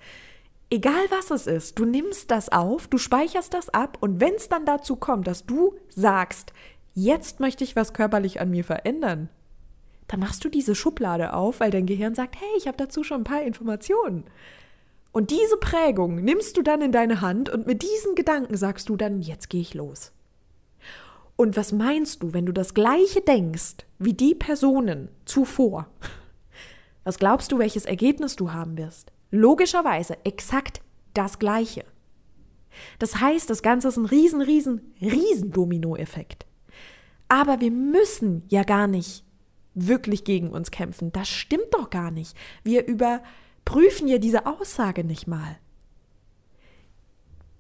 Egal 0.70 1.06
was 1.10 1.32
es 1.32 1.48
ist, 1.48 1.80
du 1.80 1.86
nimmst 1.86 2.30
das 2.30 2.50
auf, 2.50 2.88
du 2.88 2.98
speicherst 2.98 3.54
das 3.54 3.70
ab 3.70 3.98
und 4.02 4.20
wenn 4.20 4.34
es 4.36 4.50
dann 4.50 4.66
dazu 4.66 4.98
kommt, 4.98 5.26
dass 5.26 5.46
du 5.46 5.76
sagst, 5.88 6.52
jetzt 6.94 7.40
möchte 7.40 7.64
ich 7.64 7.78
was 7.78 7.94
körperlich 7.94 8.42
an 8.42 8.50
mir 8.50 8.66
verändern, 8.66 9.30
dann 10.10 10.20
machst 10.20 10.44
du 10.44 10.50
diese 10.50 10.76
Schublade 10.76 11.34
auf, 11.34 11.62
weil 11.62 11.72
dein 11.72 11.86
Gehirn 11.86 12.16
sagt, 12.16 12.36
hey, 12.36 12.50
ich 12.58 12.68
habe 12.68 12.78
dazu 12.78 13.04
schon 13.04 13.22
ein 13.22 13.26
paar 13.26 13.44
Informationen. 13.44 14.26
Und 15.14 15.32
diese 15.32 15.58
Prägung 15.58 16.16
nimmst 16.16 16.58
du 16.58 16.62
dann 16.62 16.82
in 16.82 16.92
deine 16.92 17.22
Hand 17.22 17.50
und 17.50 17.66
mit 17.66 17.82
diesen 17.82 18.16
Gedanken 18.16 18.58
sagst 18.58 18.90
du 18.90 18.98
dann, 18.98 19.22
jetzt 19.22 19.50
gehe 19.50 19.62
ich 19.62 19.74
los. 19.74 20.12
Und 21.38 21.56
was 21.56 21.72
meinst 21.72 22.24
du, 22.24 22.34
wenn 22.34 22.46
du 22.46 22.52
das 22.52 22.74
gleiche 22.74 23.22
denkst 23.22 23.78
wie 24.00 24.14
die 24.14 24.36
Personen 24.36 25.10
zuvor? 25.24 25.88
Was 27.04 27.20
glaubst 27.20 27.52
du, 27.54 27.58
welches 27.58 27.86
Ergebnis 27.86 28.36
du 28.36 28.52
haben 28.52 28.78
wirst? 28.78 29.14
Logischerweise 29.32 30.18
exakt 30.24 30.82
das 31.14 31.40
gleiche. 31.40 31.86
Das 33.00 33.20
heißt, 33.20 33.50
das 33.50 33.62
Ganze 33.62 33.88
ist 33.88 33.98
ein 33.98 34.06
riesen, 34.06 34.42
riesen, 34.42 34.94
riesen 35.02 35.52
Dominoeffekt. 35.52 36.46
Aber 37.28 37.60
wir 37.60 37.72
müssen 37.72 38.44
ja 38.48 38.64
gar 38.64 38.88
nicht 38.88 39.24
wirklich 39.74 40.24
gegen 40.24 40.50
uns 40.50 40.72
kämpfen. 40.72 41.12
Das 41.12 41.28
stimmt 41.28 41.74
doch 41.74 41.90
gar 41.90 42.12
nicht. 42.12 42.36
Wir 42.64 42.86
über 42.86 43.22
prüfen 43.66 44.08
ja 44.08 44.18
diese 44.18 44.46
Aussage 44.46 45.04
nicht 45.04 45.28
mal. 45.28 45.58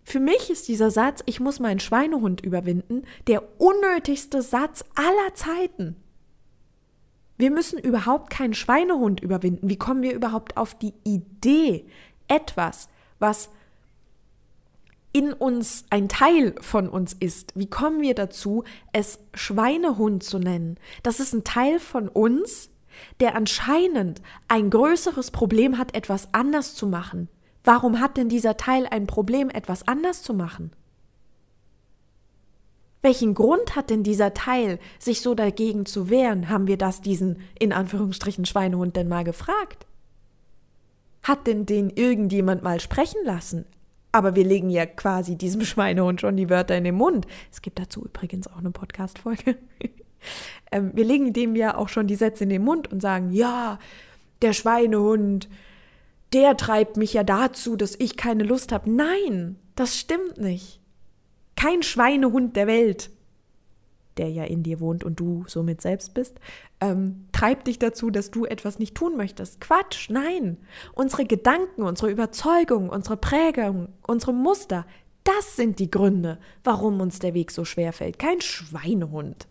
Für 0.03 0.21
mich 0.21 0.49
ist 0.49 0.69
dieser 0.69 0.89
Satz, 0.89 1.21
ich 1.25 1.41
muss 1.41 1.59
meinen 1.59 1.81
Schweinehund 1.81 2.39
überwinden, 2.39 3.03
der 3.27 3.43
unnötigste 3.59 4.41
Satz 4.41 4.85
aller 4.95 5.33
Zeiten. 5.35 5.97
Wir 7.37 7.51
müssen 7.51 7.79
überhaupt 7.79 8.31
keinen 8.31 8.53
Schweinehund 8.53 9.19
überwinden. 9.19 9.69
Wie 9.69 9.77
kommen 9.77 10.01
wir 10.01 10.13
überhaupt 10.13 10.57
auf 10.57 10.73
die 10.75 10.93
Idee, 11.03 11.85
etwas, 12.27 12.89
was 13.19 13.49
in 15.13 15.33
uns 15.33 15.85
ein 15.89 16.09
Teil 16.09 16.55
von 16.61 16.89
uns 16.89 17.13
ist, 17.13 17.53
wie 17.55 17.69
kommen 17.69 18.01
wir 18.01 18.13
dazu, 18.13 18.63
es 18.91 19.19
Schweinehund 19.33 20.23
zu 20.23 20.37
nennen? 20.39 20.77
Das 21.03 21.19
ist 21.19 21.33
ein 21.33 21.43
Teil 21.43 21.79
von 21.79 22.07
uns, 22.07 22.69
der 23.19 23.35
anscheinend 23.35 24.21
ein 24.47 24.69
größeres 24.69 25.31
Problem 25.31 25.77
hat, 25.77 25.95
etwas 25.95 26.33
anders 26.33 26.75
zu 26.75 26.87
machen. 26.87 27.29
Warum 27.63 27.99
hat 27.99 28.17
denn 28.17 28.29
dieser 28.29 28.57
Teil 28.57 28.87
ein 28.89 29.07
Problem, 29.07 29.49
etwas 29.49 29.87
anders 29.87 30.23
zu 30.23 30.33
machen? 30.33 30.71
Welchen 33.07 33.35
Grund 33.35 33.77
hat 33.77 33.89
denn 33.89 34.03
dieser 34.03 34.33
Teil, 34.33 34.79
sich 34.99 35.21
so 35.21 35.33
dagegen 35.33 35.85
zu 35.85 36.09
wehren? 36.09 36.49
Haben 36.49 36.67
wir 36.67 36.75
das 36.75 36.99
diesen 36.99 37.39
in 37.57 37.71
Anführungsstrichen 37.71 38.43
Schweinehund 38.43 38.97
denn 38.97 39.07
mal 39.07 39.23
gefragt? 39.23 39.85
Hat 41.23 41.47
denn 41.47 41.65
den 41.65 41.89
irgendjemand 41.89 42.63
mal 42.63 42.81
sprechen 42.81 43.23
lassen? 43.23 43.63
Aber 44.11 44.35
wir 44.35 44.43
legen 44.43 44.69
ja 44.69 44.85
quasi 44.85 45.37
diesem 45.37 45.61
Schweinehund 45.63 46.19
schon 46.19 46.35
die 46.35 46.49
Wörter 46.49 46.75
in 46.75 46.83
den 46.83 46.95
Mund. 46.95 47.27
Es 47.49 47.61
gibt 47.61 47.79
dazu 47.79 48.03
übrigens 48.03 48.47
auch 48.47 48.57
eine 48.57 48.71
Podcast-Folge. 48.71 49.55
Ähm, 50.69 50.91
wir 50.93 51.05
legen 51.05 51.31
dem 51.31 51.55
ja 51.55 51.77
auch 51.77 51.87
schon 51.87 52.07
die 52.07 52.15
Sätze 52.15 52.43
in 52.43 52.49
den 52.49 52.63
Mund 52.63 52.91
und 52.91 53.01
sagen, 53.01 53.29
ja, 53.31 53.79
der 54.41 54.51
Schweinehund, 54.51 55.47
der 56.33 56.57
treibt 56.57 56.97
mich 56.97 57.13
ja 57.13 57.23
dazu, 57.23 57.77
dass 57.77 57.95
ich 57.97 58.17
keine 58.17 58.43
Lust 58.43 58.73
habe. 58.73 58.91
Nein, 58.91 59.55
das 59.75 59.95
stimmt 59.95 60.37
nicht. 60.37 60.81
Kein 61.57 61.83
Schweinehund 61.83 62.55
der 62.55 62.67
Welt, 62.67 63.09
der 64.17 64.29
ja 64.29 64.43
in 64.43 64.63
dir 64.63 64.79
wohnt 64.79 65.03
und 65.03 65.19
du 65.19 65.43
somit 65.47 65.81
selbst 65.81 66.13
bist, 66.13 66.39
ähm, 66.79 67.25
treibt 67.31 67.67
dich 67.67 67.79
dazu, 67.79 68.09
dass 68.11 68.31
du 68.31 68.45
etwas 68.45 68.79
nicht 68.79 68.95
tun 68.95 69.17
möchtest. 69.17 69.59
Quatsch, 69.59 70.09
nein. 70.09 70.57
Unsere 70.93 71.25
Gedanken, 71.25 71.81
unsere 71.81 72.11
Überzeugungen, 72.11 72.89
unsere 72.89 73.17
Prägung, 73.17 73.89
unsere 74.05 74.33
Muster, 74.33 74.85
das 75.23 75.55
sind 75.55 75.79
die 75.79 75.91
Gründe, 75.91 76.39
warum 76.63 77.01
uns 77.01 77.19
der 77.19 77.33
Weg 77.33 77.51
so 77.51 77.65
schwer 77.65 77.91
fällt. 77.91 78.17
Kein 78.17 78.39
Schweinehund. 78.39 79.47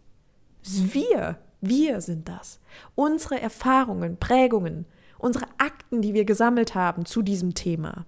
Wir, 0.63 1.39
wir 1.61 2.01
sind 2.01 2.29
das. 2.29 2.61
Unsere 2.95 3.41
Erfahrungen, 3.41 4.17
Prägungen, 4.17 4.87
unsere 5.19 5.47
Akten, 5.59 6.03
die 6.03 6.15
wir 6.15 6.25
gesammelt 6.25 6.75
haben 6.75 7.05
zu 7.05 7.21
diesem 7.21 7.55
Thema. 7.55 8.07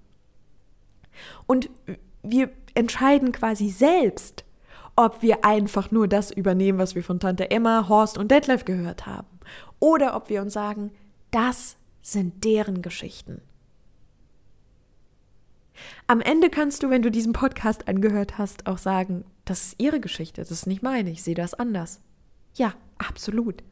Und 1.46 1.68
wir 2.30 2.50
entscheiden 2.74 3.32
quasi 3.32 3.68
selbst, 3.68 4.44
ob 4.96 5.22
wir 5.22 5.44
einfach 5.44 5.90
nur 5.90 6.08
das 6.08 6.30
übernehmen, 6.30 6.78
was 6.78 6.94
wir 6.94 7.04
von 7.04 7.20
Tante 7.20 7.50
Emma, 7.50 7.88
Horst 7.88 8.18
und 8.18 8.30
Detlef 8.30 8.64
gehört 8.64 9.06
haben. 9.06 9.26
Oder 9.78 10.16
ob 10.16 10.28
wir 10.28 10.42
uns 10.42 10.52
sagen, 10.52 10.90
das 11.30 11.76
sind 12.02 12.44
deren 12.44 12.82
Geschichten. 12.82 13.40
Am 16.06 16.20
Ende 16.20 16.50
kannst 16.50 16.82
du, 16.82 16.90
wenn 16.90 17.02
du 17.02 17.10
diesen 17.10 17.32
Podcast 17.32 17.86
angehört 17.86 18.38
hast, 18.38 18.66
auch 18.66 18.78
sagen, 18.78 19.24
das 19.44 19.66
ist 19.66 19.74
ihre 19.78 20.00
Geschichte, 20.00 20.40
das 20.40 20.50
ist 20.50 20.66
nicht 20.66 20.82
meine, 20.82 21.10
ich 21.10 21.22
sehe 21.22 21.34
das 21.34 21.54
anders. 21.54 22.00
Ja, 22.54 22.74
absolut. 22.98 23.62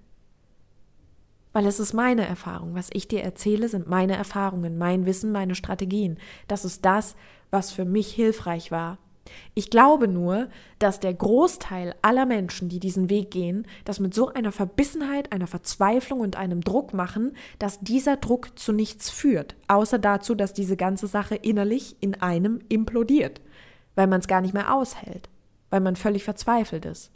Weil 1.57 1.64
es 1.64 1.81
ist 1.81 1.95
meine 1.95 2.27
Erfahrung. 2.27 2.75
Was 2.75 2.90
ich 2.92 3.09
dir 3.09 3.23
erzähle, 3.23 3.71
sind 3.71 3.88
meine 3.88 4.14
Erfahrungen, 4.14 4.77
mein 4.77 5.07
Wissen, 5.07 5.33
meine 5.33 5.55
Strategien. 5.55 6.19
Das 6.49 6.66
ist 6.66 6.85
das, 6.85 7.16
was 7.51 7.73
für 7.73 7.87
mich 7.87 8.12
hilfreich 8.12 8.71
war. 8.71 8.99
Ich 9.55 9.71
glaube 9.71 10.07
nur, 10.07 10.49
dass 10.79 11.01
der 11.01 11.14
Großteil 11.14 11.95
aller 12.03 12.27
Menschen, 12.27 12.69
die 12.69 12.79
diesen 12.79 13.09
Weg 13.09 13.31
gehen, 13.31 13.66
das 13.87 14.01
mit 14.01 14.12
so 14.12 14.35
einer 14.35 14.53
Verbissenheit, 14.53 15.33
einer 15.33 15.47
Verzweiflung 15.47 16.21
und 16.21 16.37
einem 16.37 16.61
Druck 16.61 16.92
machen, 16.92 17.35
dass 17.59 17.81
dieser 17.81 18.19
Druck 18.19 18.59
zu 18.59 18.75
nichts 18.75 19.09
führt, 19.09 19.57
außer 19.66 19.99
dazu, 19.99 20.35
dass 20.35 20.53
diese 20.53 20.77
ganze 20.77 21.07
Sache 21.07 21.37
innerlich 21.37 21.97
in 22.01 22.21
einem 22.21 22.61
implodiert, 22.69 23.40
weil 23.95 24.09
man 24.09 24.21
es 24.21 24.29
gar 24.29 24.42
nicht 24.42 24.53
mehr 24.53 24.75
aushält, 24.75 25.31
weil 25.71 25.81
man 25.81 25.97
völlig 25.97 26.23
verzweifelt 26.23 26.85
ist. 26.85 27.15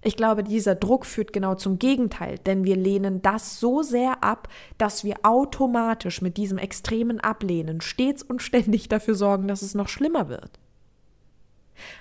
Ich 0.00 0.16
glaube, 0.16 0.44
dieser 0.44 0.76
Druck 0.76 1.06
führt 1.06 1.32
genau 1.32 1.56
zum 1.56 1.78
Gegenteil, 1.78 2.38
denn 2.38 2.64
wir 2.64 2.76
lehnen 2.76 3.20
das 3.20 3.58
so 3.58 3.82
sehr 3.82 4.22
ab, 4.22 4.48
dass 4.78 5.02
wir 5.02 5.16
automatisch 5.24 6.22
mit 6.22 6.36
diesem 6.36 6.58
extremen 6.58 7.20
Ablehnen 7.20 7.80
stets 7.80 8.22
und 8.22 8.40
ständig 8.40 8.88
dafür 8.88 9.16
sorgen, 9.16 9.48
dass 9.48 9.62
es 9.62 9.74
noch 9.74 9.88
schlimmer 9.88 10.28
wird. 10.28 10.58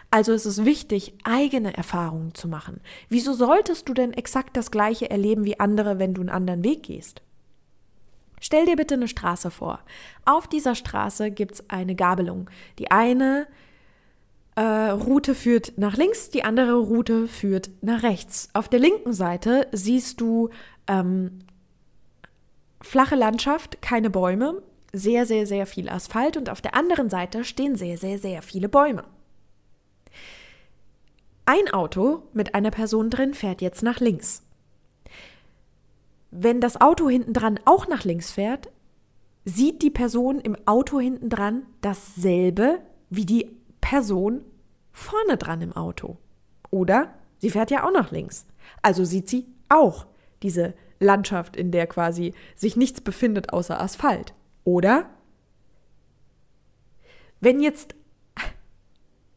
Also 0.09 0.31
ist 0.31 0.45
es 0.45 0.63
wichtig, 0.63 1.13
eigene 1.23 1.75
Erfahrungen 1.75 2.33
zu 2.33 2.47
machen. 2.47 2.81
Wieso 3.09 3.33
solltest 3.33 3.89
du 3.89 3.93
denn 3.93 4.13
exakt 4.13 4.55
das 4.55 4.71
gleiche 4.71 5.09
erleben 5.09 5.43
wie 5.43 5.59
andere, 5.59 5.99
wenn 5.99 6.13
du 6.13 6.21
einen 6.21 6.29
anderen 6.29 6.63
Weg 6.63 6.83
gehst? 6.83 7.21
Stell 8.39 8.65
dir 8.65 8.75
bitte 8.75 8.93
eine 8.93 9.07
Straße 9.07 9.49
vor. 9.49 9.79
Auf 10.23 10.47
dieser 10.47 10.75
Straße 10.75 11.31
gibt 11.31 11.53
es 11.53 11.69
eine 11.69 11.95
Gabelung. 11.95 12.49
Die 12.77 12.91
eine 12.91 13.47
äh, 14.57 14.89
Route 14.89 15.35
führt 15.35 15.77
nach 15.77 15.97
links, 15.97 16.31
die 16.31 16.43
andere 16.43 16.73
Route 16.73 17.27
führt 17.27 17.69
nach 17.81 18.01
rechts. 18.01 18.49
Auf 18.53 18.67
der 18.67 18.79
linken 18.79 19.13
Seite 19.13 19.67
siehst 19.71 20.19
du 20.19 20.49
ähm, 20.87 21.39
flache 22.81 23.15
Landschaft, 23.15 23.83
keine 23.83 24.09
Bäume, 24.09 24.63
sehr, 24.91 25.27
sehr, 25.27 25.45
sehr 25.45 25.67
viel 25.67 25.89
Asphalt 25.89 26.37
und 26.37 26.49
auf 26.49 26.61
der 26.61 26.73
anderen 26.73 27.11
Seite 27.11 27.43
stehen 27.43 27.75
sehr, 27.75 27.99
sehr, 27.99 28.17
sehr 28.17 28.41
viele 28.41 28.67
Bäume. 28.67 29.03
Ein 31.45 31.71
Auto 31.71 32.23
mit 32.33 32.55
einer 32.55 32.71
Person 32.71 33.11
drin 33.11 33.35
fährt 33.35 33.61
jetzt 33.61 33.83
nach 33.83 33.99
links. 33.99 34.41
Wenn 36.31 36.61
das 36.61 36.81
Auto 36.81 37.07
hinten 37.07 37.33
dran 37.33 37.59
auch 37.65 37.87
nach 37.87 38.03
links 38.03 38.31
fährt, 38.31 38.69
sieht 39.45 39.83
die 39.83 39.91
Person 39.91 40.39
im 40.39 40.57
Auto 40.65 40.99
hinten 40.99 41.29
dran 41.29 41.61
dasselbe 41.81 42.79
wie 43.09 43.25
die 43.25 43.56
Person 43.81 44.43
vorne 44.91 45.37
dran 45.37 45.61
im 45.61 45.73
Auto. 45.73 46.17
Oder 46.69 47.13
sie 47.37 47.49
fährt 47.49 47.71
ja 47.71 47.85
auch 47.85 47.91
nach 47.91 48.11
links. 48.11 48.45
Also 48.81 49.05
sieht 49.05 49.29
sie 49.29 49.47
auch 49.69 50.07
diese 50.43 50.73
Landschaft, 50.99 51.55
in 51.55 51.71
der 51.71 51.87
quasi 51.87 52.33
sich 52.55 52.75
nichts 52.75 53.01
befindet 53.01 53.53
außer 53.53 53.79
Asphalt. 53.79 54.33
Oder 54.63 55.09
wenn 57.39 57.61
jetzt 57.61 57.95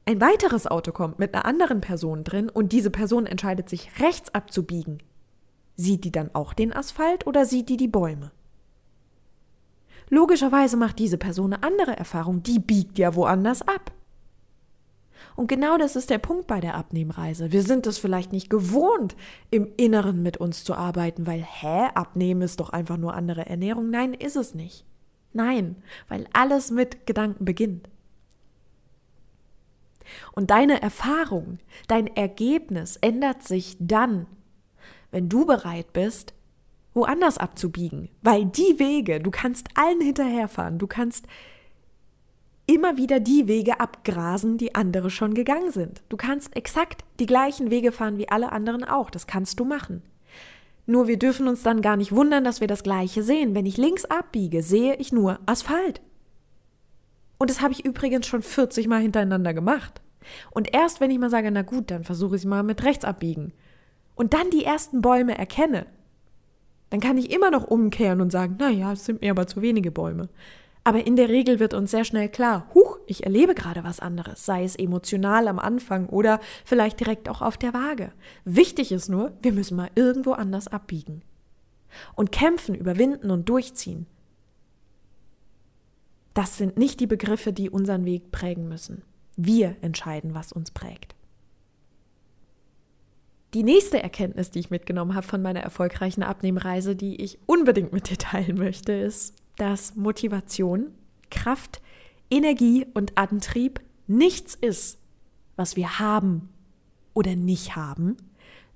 ein 0.06 0.20
weiteres 0.20 0.66
Auto 0.66 0.90
kommt 0.92 1.18
mit 1.18 1.34
einer 1.34 1.44
anderen 1.44 1.80
Person 1.80 2.24
drin 2.24 2.48
und 2.48 2.72
diese 2.72 2.90
Person 2.90 3.26
entscheidet 3.26 3.68
sich 3.68 4.00
rechts 4.00 4.34
abzubiegen, 4.34 4.98
sieht 5.76 6.04
die 6.04 6.12
dann 6.12 6.34
auch 6.34 6.52
den 6.52 6.72
Asphalt 6.72 7.26
oder 7.26 7.44
sieht 7.44 7.68
die 7.68 7.76
die 7.76 7.88
Bäume? 7.88 8.32
Logischerweise 10.08 10.76
macht 10.76 10.98
diese 10.98 11.18
Person 11.18 11.52
eine 11.52 11.62
andere 11.62 11.96
Erfahrung, 11.96 12.42
die 12.42 12.58
biegt 12.58 12.98
ja 12.98 13.14
woanders 13.14 13.62
ab. 13.62 13.92
Und 15.36 15.46
genau 15.46 15.78
das 15.78 15.96
ist 15.96 16.10
der 16.10 16.18
Punkt 16.18 16.46
bei 16.46 16.60
der 16.60 16.74
Abnehmreise. 16.74 17.52
Wir 17.52 17.62
sind 17.62 17.86
es 17.86 17.98
vielleicht 17.98 18.32
nicht 18.32 18.50
gewohnt, 18.50 19.16
im 19.50 19.68
Inneren 19.76 20.22
mit 20.22 20.36
uns 20.36 20.64
zu 20.64 20.74
arbeiten, 20.74 21.26
weil, 21.26 21.42
hä, 21.42 21.88
abnehmen 21.94 22.42
ist 22.42 22.60
doch 22.60 22.70
einfach 22.70 22.96
nur 22.96 23.14
andere 23.14 23.46
Ernährung. 23.46 23.90
Nein, 23.90 24.14
ist 24.14 24.36
es 24.36 24.54
nicht. 24.54 24.84
Nein, 25.32 25.76
weil 26.08 26.26
alles 26.32 26.70
mit 26.70 27.06
Gedanken 27.06 27.44
beginnt. 27.44 27.88
Und 30.32 30.50
deine 30.50 30.82
Erfahrung, 30.82 31.58
dein 31.86 32.08
Ergebnis 32.08 32.96
ändert 32.96 33.42
sich 33.44 33.76
dann, 33.78 34.26
wenn 35.10 35.28
du 35.28 35.46
bereit 35.46 35.92
bist, 35.92 36.34
woanders 36.94 37.38
abzubiegen. 37.38 38.08
Weil 38.22 38.46
die 38.46 38.78
Wege, 38.78 39.20
du 39.20 39.30
kannst 39.30 39.68
allen 39.74 40.00
hinterherfahren, 40.00 40.78
du 40.78 40.86
kannst 40.86 41.26
immer 42.70 42.96
wieder 42.96 43.18
die 43.18 43.48
Wege 43.48 43.80
abgrasen, 43.80 44.56
die 44.56 44.76
andere 44.76 45.10
schon 45.10 45.34
gegangen 45.34 45.72
sind. 45.72 46.02
Du 46.08 46.16
kannst 46.16 46.54
exakt 46.54 47.04
die 47.18 47.26
gleichen 47.26 47.70
Wege 47.70 47.90
fahren 47.90 48.16
wie 48.16 48.28
alle 48.28 48.52
anderen 48.52 48.84
auch. 48.84 49.10
Das 49.10 49.26
kannst 49.26 49.58
du 49.58 49.64
machen. 49.64 50.02
Nur 50.86 51.08
wir 51.08 51.18
dürfen 51.18 51.48
uns 51.48 51.64
dann 51.64 51.82
gar 51.82 51.96
nicht 51.96 52.12
wundern, 52.12 52.44
dass 52.44 52.60
wir 52.60 52.68
das 52.68 52.84
Gleiche 52.84 53.24
sehen. 53.24 53.56
Wenn 53.56 53.66
ich 53.66 53.76
links 53.76 54.04
abbiege, 54.04 54.62
sehe 54.62 54.94
ich 54.96 55.12
nur 55.12 55.40
Asphalt. 55.46 56.00
Und 57.38 57.50
das 57.50 57.60
habe 57.60 57.72
ich 57.72 57.84
übrigens 57.84 58.28
schon 58.28 58.42
40 58.42 58.86
Mal 58.86 59.00
hintereinander 59.00 59.52
gemacht. 59.52 60.00
Und 60.52 60.72
erst 60.72 61.00
wenn 61.00 61.10
ich 61.10 61.18
mal 61.18 61.30
sage, 61.30 61.50
na 61.50 61.62
gut, 61.62 61.90
dann 61.90 62.04
versuche 62.04 62.36
ich 62.36 62.42
es 62.42 62.46
mal 62.46 62.62
mit 62.62 62.84
rechts 62.84 63.04
abbiegen. 63.04 63.52
Und 64.14 64.32
dann 64.32 64.48
die 64.50 64.64
ersten 64.64 65.00
Bäume 65.00 65.36
erkenne, 65.36 65.86
dann 66.90 67.00
kann 67.00 67.18
ich 67.18 67.32
immer 67.32 67.50
noch 67.50 67.64
umkehren 67.64 68.20
und 68.20 68.30
sagen, 68.30 68.56
na 68.60 68.68
ja, 68.68 68.92
es 68.92 69.06
sind 69.06 69.22
mir 69.22 69.32
aber 69.32 69.48
zu 69.48 69.60
wenige 69.60 69.90
Bäume. 69.90 70.28
Aber 70.82 71.06
in 71.06 71.16
der 71.16 71.28
Regel 71.28 71.60
wird 71.60 71.74
uns 71.74 71.90
sehr 71.90 72.04
schnell 72.04 72.28
klar, 72.28 72.68
huch, 72.74 72.98
ich 73.06 73.24
erlebe 73.24 73.54
gerade 73.54 73.84
was 73.84 74.00
anderes, 74.00 74.46
sei 74.46 74.64
es 74.64 74.76
emotional 74.76 75.46
am 75.46 75.58
Anfang 75.58 76.08
oder 76.08 76.40
vielleicht 76.64 77.00
direkt 77.00 77.28
auch 77.28 77.42
auf 77.42 77.58
der 77.58 77.74
Waage. 77.74 78.12
Wichtig 78.44 78.90
ist 78.90 79.08
nur, 79.08 79.32
wir 79.42 79.52
müssen 79.52 79.76
mal 79.76 79.90
irgendwo 79.94 80.32
anders 80.32 80.68
abbiegen. 80.68 81.22
Und 82.14 82.32
kämpfen, 82.32 82.74
überwinden 82.74 83.30
und 83.30 83.48
durchziehen. 83.48 84.06
Das 86.34 86.56
sind 86.56 86.78
nicht 86.78 87.00
die 87.00 87.08
Begriffe, 87.08 87.52
die 87.52 87.68
unseren 87.68 88.04
Weg 88.04 88.30
prägen 88.30 88.68
müssen. 88.68 89.02
Wir 89.36 89.76
entscheiden, 89.82 90.34
was 90.34 90.52
uns 90.52 90.70
prägt. 90.70 91.14
Die 93.52 93.64
nächste 93.64 94.00
Erkenntnis, 94.00 94.52
die 94.52 94.60
ich 94.60 94.70
mitgenommen 94.70 95.14
habe 95.14 95.26
von 95.26 95.42
meiner 95.42 95.60
erfolgreichen 95.60 96.22
Abnehmreise, 96.22 96.94
die 96.94 97.20
ich 97.20 97.40
unbedingt 97.46 97.92
mit 97.92 98.08
dir 98.08 98.16
teilen 98.16 98.56
möchte, 98.56 98.92
ist, 98.92 99.34
dass 99.56 99.96
Motivation, 99.96 100.92
Kraft, 101.30 101.80
Energie 102.30 102.86
und 102.94 103.18
Antrieb 103.18 103.80
nichts 104.06 104.54
ist, 104.54 104.98
was 105.56 105.76
wir 105.76 105.98
haben 105.98 106.48
oder 107.14 107.36
nicht 107.36 107.76
haben, 107.76 108.16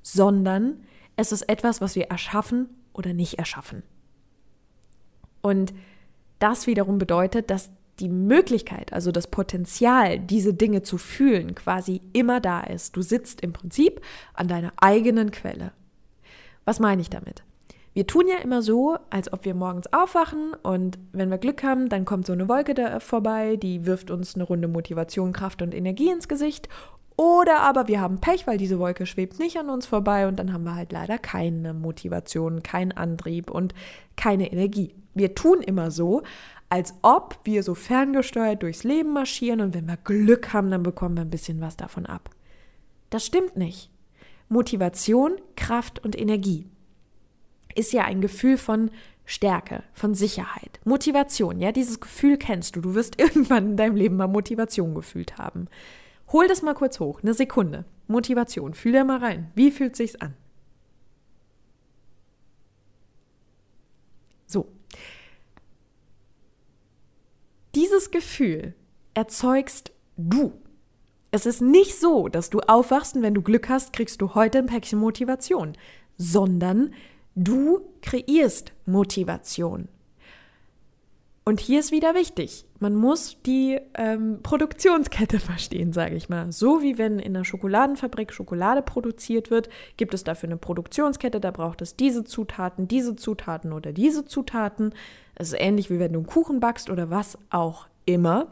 sondern 0.03 0.85
es 1.17 1.33
ist 1.33 1.43
etwas, 1.43 1.81
was 1.81 1.95
wir 1.95 2.07
erschaffen 2.07 2.69
oder 2.93 3.13
nicht 3.13 3.39
erschaffen. 3.39 3.83
Und 5.41 5.73
das 6.39 6.67
wiederum 6.67 6.99
bedeutet, 6.99 7.51
dass 7.51 7.71
die 8.01 8.09
Möglichkeit, 8.09 8.93
also 8.93 9.13
das 9.13 9.29
Potenzial, 9.29 10.19
diese 10.19 10.53
Dinge 10.53 10.83
zu 10.83 10.99
fühlen, 10.99 11.55
quasi 11.55 12.01
immer 12.13 12.41
da 12.41 12.61
ist. 12.61 12.97
Du 12.97 13.03
sitzt 13.03 13.41
im 13.41 13.53
Prinzip 13.53 14.01
an 14.35 14.49
deiner 14.49 14.73
eigenen 14.77 15.31
Quelle. 15.31 15.73
Was 16.65 16.81
meine 16.81 17.03
ich 17.03 17.11
damit? 17.11 17.45
Wir 17.95 18.09
tun 18.09 18.27
ja 18.27 18.39
immer 18.39 18.61
so, 18.61 18.99
als 19.09 19.33
ob 19.33 19.45
wir 19.45 19.55
morgens 19.55 19.93
aufwachen 19.93 20.53
und 20.65 20.99
wenn 21.13 21.31
wir 21.31 21.39
Glück 21.39 21.63
haben, 21.63 21.89
dann 21.89 22.05
kommt 22.05 22.27
so 22.27 22.33
eine 22.33 22.49
Wolke 22.49 22.75
da 22.75 22.99
vorbei, 22.99 23.55
die 23.55 23.87
wirft 23.87 24.11
uns 24.11 24.35
eine 24.35 24.43
Runde 24.43 24.67
Motivation, 24.67 25.33
Kraft 25.33 25.63
und 25.63 25.73
Energie 25.73 26.11
ins 26.11 26.27
Gesicht. 26.27 26.69
Oder 27.17 27.61
aber 27.61 27.87
wir 27.87 28.01
haben 28.01 28.21
Pech, 28.21 28.49
weil 28.49 28.59
diese 28.59 28.81
Wolke 28.81 29.07
schwebt 29.07 29.39
nicht 29.39 29.57
an 29.57 29.71
uns 29.71 29.87
vorbei 29.87 30.27
und 30.27 30.41
dann 30.41 30.53
haben 30.53 30.65
wir 30.65 30.75
halt 30.75 30.91
leider 30.91 31.19
keine 31.19 31.73
Motivation, 31.73 32.65
keinen 32.65 32.91
Antrieb 32.91 33.49
und 33.49 33.75
keine 34.17 34.51
Energie. 34.51 34.93
Wir 35.15 35.37
tun 35.37 35.63
immer 35.63 35.93
so, 35.93 36.25
als 36.71 36.95
ob 37.03 37.39
wir 37.45 37.63
so 37.63 37.77
ferngesteuert 37.77 38.65
durchs 38.65 38.83
Leben 38.83 39.13
marschieren 39.13 39.61
und 39.61 39.73
wenn 39.73 39.87
wir 39.87 39.99
Glück 39.99 40.53
haben, 40.53 40.73
dann 40.73 40.83
bekommen 40.83 41.17
wir 41.17 41.23
ein 41.23 41.31
bisschen 41.31 41.61
was 41.61 41.77
davon 41.77 42.07
ab. 42.07 42.31
Das 43.11 43.25
stimmt 43.25 43.57
nicht. 43.57 43.89
Motivation, 44.49 45.37
Kraft 45.55 46.05
und 46.05 46.19
Energie 46.19 46.67
ist 47.75 47.93
ja 47.93 48.05
ein 48.05 48.21
Gefühl 48.21 48.59
von 48.59 48.91
Stärke, 49.27 49.83
von 49.95 50.15
Sicherheit, 50.15 50.81
Motivation. 50.85 51.61
Ja, 51.61 51.73
dieses 51.73 52.01
Gefühl 52.01 52.37
kennst 52.37 52.77
du. 52.77 52.81
Du 52.81 52.95
wirst 52.95 53.21
irgendwann 53.21 53.71
in 53.71 53.77
deinem 53.77 53.97
Leben 53.97 54.17
mal 54.17 54.27
Motivation 54.27 54.95
gefühlt 54.95 55.39
haben. 55.39 55.69
Hol 56.33 56.49
das 56.49 56.63
mal 56.63 56.75
kurz 56.75 57.01
hoch, 57.01 57.21
eine 57.23 57.35
Sekunde. 57.35 57.85
Motivation, 58.07 58.75
fühl 58.75 58.93
da 58.93 59.05
mal 59.05 59.19
rein. 59.19 59.51
Wie 59.55 59.71
fühlt 59.71 59.97
sich's 59.97 60.17
an? 60.17 60.35
So. 64.47 64.69
Dieses 67.75 68.11
Gefühl 68.11 68.75
erzeugst 69.15 69.93
du. 70.17 70.53
Es 71.31 71.47
ist 71.47 71.61
nicht 71.61 71.99
so, 71.99 72.29
dass 72.29 72.51
du 72.51 72.61
aufwachst 72.61 73.17
und 73.17 73.23
wenn 73.23 73.35
du 73.35 73.43
Glück 73.43 73.69
hast, 73.69 73.93
kriegst 73.93 74.21
du 74.21 74.35
heute 74.35 74.59
ein 74.59 74.67
Päckchen 74.67 75.01
Motivation, 75.01 75.77
sondern 76.17 76.95
Du 77.35 77.81
kreierst 78.01 78.73
Motivation. 78.87 79.89
Und 81.45 81.61
hier 81.61 81.81
ist 81.81 81.91
wieder 81.91 82.15
wichtig, 82.15 82.65
man 82.79 82.95
muss 82.95 83.37
die 83.45 83.79
ähm, 83.95 84.39
Produktionskette 84.43 85.41
verstehen, 85.41 85.93
sage 85.93 86.15
ich 86.15 86.29
mal. 86.29 86.53
So 86.53 86.81
wie 86.81 86.97
wenn 86.97 87.19
in 87.19 87.37
einer 87.37 87.45
Schokoladenfabrik 87.45 88.33
Schokolade 88.33 88.83
produziert 88.83 89.51
wird, 89.51 89.69
gibt 89.97 90.15
es 90.15 90.25
dafür 90.25 90.49
eine 90.49 90.57
Produktionskette, 90.57 91.41
da 91.41 91.51
braucht 91.51 91.83
es 91.83 91.97
diese 91.97 92.25
Zutaten, 92.25 92.89
diese 92.89 93.17
Zutaten 93.17 93.73
oder 93.73 93.93
diese 93.93 94.25
Zutaten. 94.25 94.95
Es 95.35 95.49
ist 95.49 95.61
ähnlich 95.61 95.91
wie 95.91 95.99
wenn 95.99 96.13
du 96.13 96.21
einen 96.21 96.27
Kuchen 96.27 96.61
backst 96.61 96.89
oder 96.89 97.11
was 97.11 97.37
auch 97.51 97.89
immer. 98.07 98.47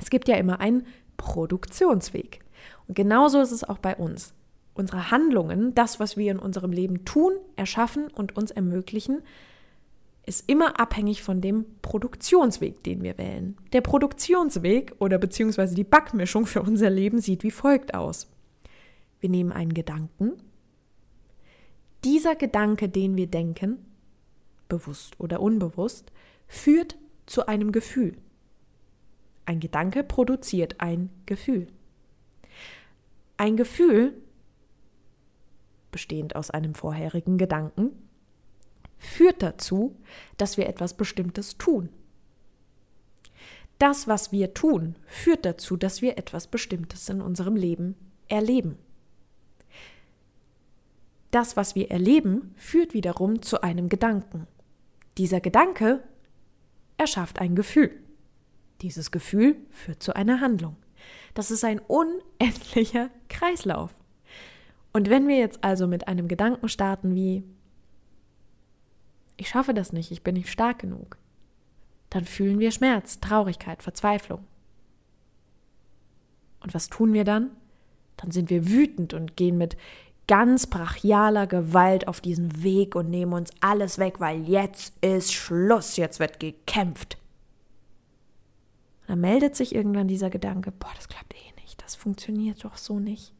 Es 0.00 0.10
gibt 0.10 0.26
ja 0.28 0.34
immer 0.34 0.60
einen 0.60 0.84
Produktionsweg. 1.16 2.40
Und 2.88 2.96
genauso 2.96 3.40
ist 3.40 3.52
es 3.52 3.64
auch 3.64 3.78
bei 3.78 3.96
uns 3.96 4.34
unsere 4.74 5.10
Handlungen, 5.10 5.74
das, 5.74 6.00
was 6.00 6.16
wir 6.16 6.30
in 6.30 6.38
unserem 6.38 6.72
Leben 6.72 7.04
tun, 7.04 7.32
erschaffen 7.56 8.08
und 8.08 8.36
uns 8.36 8.50
ermöglichen, 8.50 9.22
ist 10.26 10.48
immer 10.48 10.80
abhängig 10.80 11.22
von 11.22 11.40
dem 11.40 11.66
Produktionsweg, 11.82 12.82
den 12.82 13.02
wir 13.02 13.18
wählen. 13.18 13.56
Der 13.72 13.82
Produktionsweg 13.82 14.94
oder 14.98 15.18
beziehungsweise 15.18 15.74
die 15.74 15.84
Backmischung 15.84 16.46
für 16.46 16.62
unser 16.62 16.90
Leben 16.90 17.20
sieht 17.20 17.42
wie 17.42 17.50
folgt 17.50 17.94
aus. 17.94 18.28
Wir 19.20 19.28
nehmen 19.28 19.52
einen 19.52 19.74
Gedanken. 19.74 20.32
Dieser 22.04 22.36
Gedanke, 22.36 22.88
den 22.88 23.16
wir 23.16 23.26
denken, 23.26 23.78
bewusst 24.68 25.18
oder 25.20 25.40
unbewusst, 25.40 26.10
führt 26.46 26.96
zu 27.26 27.46
einem 27.46 27.72
Gefühl. 27.72 28.16
Ein 29.46 29.60
Gedanke 29.60 30.04
produziert 30.04 30.76
ein 30.78 31.10
Gefühl. 31.26 31.68
Ein 33.36 33.56
Gefühl 33.56 34.14
bestehend 35.94 36.34
aus 36.34 36.50
einem 36.50 36.74
vorherigen 36.74 37.38
Gedanken, 37.38 37.92
führt 38.98 39.44
dazu, 39.44 39.96
dass 40.36 40.56
wir 40.56 40.68
etwas 40.68 40.94
Bestimmtes 40.94 41.56
tun. 41.56 41.88
Das, 43.78 44.08
was 44.08 44.32
wir 44.32 44.54
tun, 44.54 44.96
führt 45.06 45.44
dazu, 45.46 45.76
dass 45.76 46.02
wir 46.02 46.18
etwas 46.18 46.48
Bestimmtes 46.48 47.08
in 47.08 47.20
unserem 47.20 47.54
Leben 47.54 47.94
erleben. 48.26 48.76
Das, 51.30 51.56
was 51.56 51.76
wir 51.76 51.92
erleben, 51.92 52.52
führt 52.56 52.92
wiederum 52.92 53.40
zu 53.40 53.62
einem 53.62 53.88
Gedanken. 53.88 54.48
Dieser 55.16 55.40
Gedanke 55.40 56.02
erschafft 56.96 57.38
ein 57.38 57.54
Gefühl. 57.54 58.02
Dieses 58.82 59.12
Gefühl 59.12 59.56
führt 59.70 60.02
zu 60.02 60.16
einer 60.16 60.40
Handlung. 60.40 60.76
Das 61.34 61.52
ist 61.52 61.64
ein 61.64 61.78
unendlicher 61.78 63.10
Kreislauf. 63.28 63.92
Und 64.94 65.10
wenn 65.10 65.26
wir 65.26 65.36
jetzt 65.36 65.62
also 65.64 65.88
mit 65.88 66.06
einem 66.06 66.28
Gedanken 66.28 66.68
starten 66.68 67.16
wie, 67.16 67.42
ich 69.36 69.48
schaffe 69.48 69.74
das 69.74 69.92
nicht, 69.92 70.12
ich 70.12 70.22
bin 70.22 70.34
nicht 70.34 70.48
stark 70.48 70.78
genug, 70.78 71.18
dann 72.10 72.24
fühlen 72.24 72.60
wir 72.60 72.70
Schmerz, 72.70 73.18
Traurigkeit, 73.18 73.82
Verzweiflung. 73.82 74.46
Und 76.60 76.74
was 76.74 76.88
tun 76.88 77.12
wir 77.12 77.24
dann? 77.24 77.50
Dann 78.16 78.30
sind 78.30 78.50
wir 78.50 78.68
wütend 78.68 79.14
und 79.14 79.36
gehen 79.36 79.58
mit 79.58 79.76
ganz 80.28 80.68
brachialer 80.68 81.48
Gewalt 81.48 82.06
auf 82.06 82.20
diesen 82.20 82.62
Weg 82.62 82.94
und 82.94 83.10
nehmen 83.10 83.32
uns 83.32 83.50
alles 83.60 83.98
weg, 83.98 84.20
weil 84.20 84.48
jetzt 84.48 84.94
ist 85.04 85.34
Schluss, 85.34 85.96
jetzt 85.96 86.20
wird 86.20 86.38
gekämpft. 86.38 87.18
Und 89.02 89.08
dann 89.08 89.20
meldet 89.20 89.56
sich 89.56 89.74
irgendwann 89.74 90.06
dieser 90.06 90.30
Gedanke, 90.30 90.70
boah, 90.70 90.92
das 90.94 91.08
klappt 91.08 91.34
eh 91.34 91.60
nicht, 91.60 91.82
das 91.82 91.96
funktioniert 91.96 92.64
doch 92.64 92.76
so 92.76 93.00
nicht. 93.00 93.34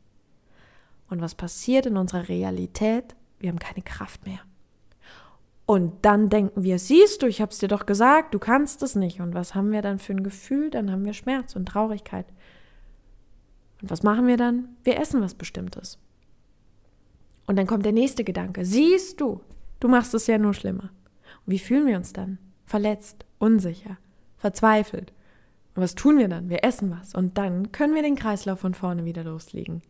Und 1.15 1.21
was 1.21 1.37
passiert 1.37 1.87
in 1.87 1.97
unserer 1.97 2.29
Realität? 2.29 3.15
Wir 3.39 3.51
haben 3.51 3.61
keine 3.61 3.83
Kraft 3.83 4.27
mehr. 4.27 4.41
Und 5.65 6.05
dann 6.05 6.29
denken 6.29 6.65
wir, 6.65 6.81
siehst 6.81 7.23
du, 7.23 7.29
ich 7.29 7.41
habe 7.41 7.53
es 7.53 7.59
dir 7.59 7.69
doch 7.69 7.87
gesagt, 7.87 8.35
du 8.35 8.41
kannst 8.41 8.83
es 8.83 8.97
nicht. 8.97 9.21
Und 9.21 9.33
was 9.33 9.55
haben 9.55 9.71
wir 9.71 9.81
dann 9.81 10.01
für 10.01 10.13
ein 10.13 10.25
Gefühl? 10.25 10.71
Dann 10.71 10.91
haben 10.91 11.05
wir 11.05 11.13
Schmerz 11.13 11.55
und 11.55 11.67
Traurigkeit. 11.67 12.27
Und 13.81 13.93
was 13.93 14.03
machen 14.03 14.27
wir 14.27 14.37
dann? 14.37 14.71
Wir 14.83 14.99
essen 14.99 15.23
was 15.23 15.35
Bestimmtes. 15.35 16.01
Und 17.47 17.57
dann 17.61 17.69
kommt 17.69 17.85
der 17.85 17.93
nächste 17.93 18.25
Gedanke. 18.25 18.65
Siehst 18.65 19.21
du, 19.21 19.41
du 19.79 19.87
machst 19.87 20.15
es 20.15 20.27
ja 20.27 20.37
nur 20.37 20.53
schlimmer. 20.53 20.91
Und 21.47 21.53
wie 21.53 21.61
fühlen 21.61 21.87
wir 21.87 21.97
uns 21.97 22.13
dann? 22.13 22.39
Verletzt 22.67 23.25
unsicher, 23.39 23.99
verzweifelt. 24.37 25.13
Und 25.77 25.83
was 25.85 25.95
tun 25.95 26.19
wir 26.19 26.27
dann? 26.27 26.51
Wir 26.51 26.65
essen 26.65 26.91
was 26.91 27.15
und 27.15 27.39
dann 27.39 27.71
können 27.71 27.95
wir 27.95 28.03
den 28.03 28.17
Kreislauf 28.17 28.59
von 28.59 28.75
vorne 28.75 29.05
wieder 29.05 29.23
loslegen. 29.23 29.81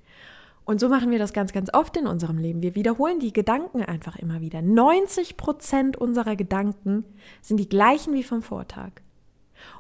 Und 0.64 0.80
so 0.80 0.88
machen 0.88 1.10
wir 1.10 1.18
das 1.18 1.32
ganz, 1.32 1.52
ganz 1.52 1.68
oft 1.74 1.96
in 1.96 2.06
unserem 2.06 2.38
Leben. 2.38 2.62
Wir 2.62 2.74
wiederholen 2.74 3.20
die 3.20 3.32
Gedanken 3.32 3.82
einfach 3.82 4.16
immer 4.16 4.40
wieder. 4.40 4.62
90 4.62 5.36
Prozent 5.36 5.96
unserer 5.96 6.36
Gedanken 6.36 7.04
sind 7.42 7.58
die 7.58 7.68
gleichen 7.68 8.14
wie 8.14 8.22
vom 8.22 8.42
Vortag. 8.42 8.90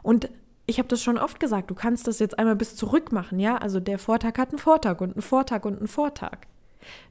Und 0.02 0.28
ich 0.66 0.78
habe 0.78 0.88
das 0.88 1.02
schon 1.02 1.18
oft 1.18 1.40
gesagt, 1.40 1.70
du 1.70 1.74
kannst 1.74 2.06
das 2.06 2.18
jetzt 2.18 2.38
einmal 2.38 2.56
bis 2.56 2.76
zurück 2.76 3.12
machen, 3.12 3.40
ja? 3.40 3.56
Also 3.56 3.80
der 3.80 3.98
Vortag 3.98 4.38
hat 4.38 4.50
einen 4.50 4.58
Vortag 4.58 5.00
und 5.00 5.12
einen 5.12 5.22
Vortag 5.22 5.64
und 5.64 5.78
einen 5.78 5.88
Vortag. 5.88 6.38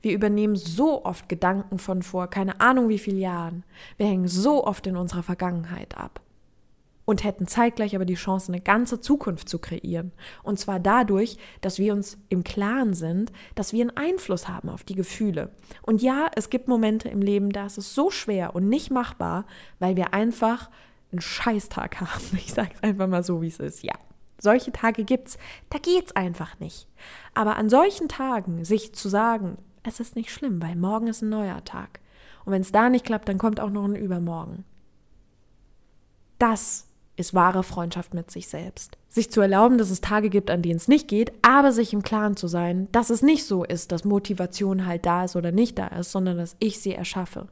Wir 0.02 0.14
übernehmen 0.14 0.56
so 0.56 1.04
oft 1.04 1.28
Gedanken 1.28 1.80
von 1.80 2.04
vor 2.04 2.28
keine 2.28 2.62
Ahnung 2.62 2.90
wie 2.90 3.00
vielen 3.00 3.20
Jahren. 3.20 3.64
Wir 3.98 4.06
hängen 4.06 4.28
so 4.28 4.66
oft 4.66 4.86
in 4.86 4.98
unserer 4.98 5.24
Vergangenheit 5.24 5.98
ab 5.98 6.22
und 7.06 7.24
hätten 7.24 7.48
zeitgleich 7.48 7.96
aber 7.96 8.06
die 8.06 8.14
Chance, 8.16 8.52
eine 8.52 8.62
ganze 8.62 9.02
Zukunft 9.02 9.50
zu 9.50 9.60
kreieren. 9.60 10.12
Und 10.42 10.60
zwar 10.60 10.80
dadurch, 10.80 11.38
dass 11.62 11.80
wir 11.80 11.94
uns 11.94 12.18
im 12.30 12.44
Klaren 12.44 12.94
sind, 12.94 13.32
dass 13.56 13.74
wir 13.74 13.82
einen 13.82 13.98
Einfluss 13.98 14.48
haben 14.48 14.70
auf 14.70 14.84
die 14.84 14.96
Gefühle. 14.96 15.52
Und 15.82 16.02
ja, 16.02 16.30
es 16.36 16.50
gibt 16.50 16.68
Momente 16.68 17.10
im 17.10 17.22
Leben, 17.22 17.52
da 17.52 17.66
ist 17.66 17.78
es 17.78 17.94
so 17.94 18.10
schwer 18.10 18.56
und 18.56 18.70
nicht 18.70 18.92
machbar, 18.92 19.46
weil 19.80 19.96
wir 19.96 20.14
einfach 20.14 20.70
einen 21.12 21.22
Scheißtag 21.22 22.02
haben. 22.02 22.24
Ich 22.34 22.54
sage 22.54 22.72
es 22.76 22.84
einfach 22.84 23.08
mal 23.08 23.24
so, 23.24 23.42
wie 23.42 23.48
es 23.48 23.60
ist. 23.60 23.84
Ja, 23.84 23.94
solche 24.40 24.72
Tage 24.72 25.04
gibt's. 25.04 25.38
Da 25.70 25.80
geht's 25.80 26.16
einfach 26.16 26.60
nicht. 26.60 26.88
Aber 27.34 27.58
an 27.58 27.70
solchen 27.70 28.08
Tagen 28.08 28.64
sich 28.66 28.94
zu 28.94 29.10
sagen, 29.10 29.58
es 29.84 30.00
ist 30.00 30.16
nicht 30.16 30.32
schlimm, 30.32 30.62
weil 30.62 30.76
morgen 30.76 31.08
ist 31.08 31.22
ein 31.22 31.30
neuer 31.30 31.64
Tag. 31.64 32.00
Und 32.46 32.52
wenn 32.52 32.62
es 32.62 32.72
da 32.72 32.90
nicht 32.90 33.06
klappt, 33.06 33.30
dann 33.30 33.38
kommt 33.38 33.60
auch 33.60 33.70
noch 33.70 33.86
ein 33.86 33.96
Übermorgen. 33.96 34.66
Das 36.40 36.88
ist 37.16 37.34
wahre 37.34 37.64
Freundschaft 37.64 38.14
mit 38.14 38.32
sich 38.32 38.48
selbst. 38.48 38.98
Sich 39.10 39.32
zu 39.32 39.42
erlauben, 39.42 39.78
dass 39.78 39.92
es 39.92 40.02
Tage 40.02 40.30
gibt, 40.30 40.50
an 40.50 40.62
denen 40.62 40.78
es 40.78 40.88
nicht 40.88 41.08
geht, 41.08 41.32
aber 41.44 41.72
sich 41.72 41.94
im 41.94 42.02
Klaren 42.02 42.36
zu 42.36 42.48
sein, 42.48 42.88
dass 42.92 43.10
es 43.10 43.22
nicht 43.22 43.46
so 43.46 43.64
ist, 43.64 43.92
dass 43.92 44.04
Motivation 44.04 44.86
halt 44.86 45.06
da 45.06 45.26
ist 45.26 45.36
oder 45.36 45.52
nicht 45.52 45.78
da 45.78 45.88
ist, 45.88 46.12
sondern 46.12 46.38
dass 46.38 46.56
ich 46.60 46.80
sie 46.80 46.94
erschaffe. 46.94 47.48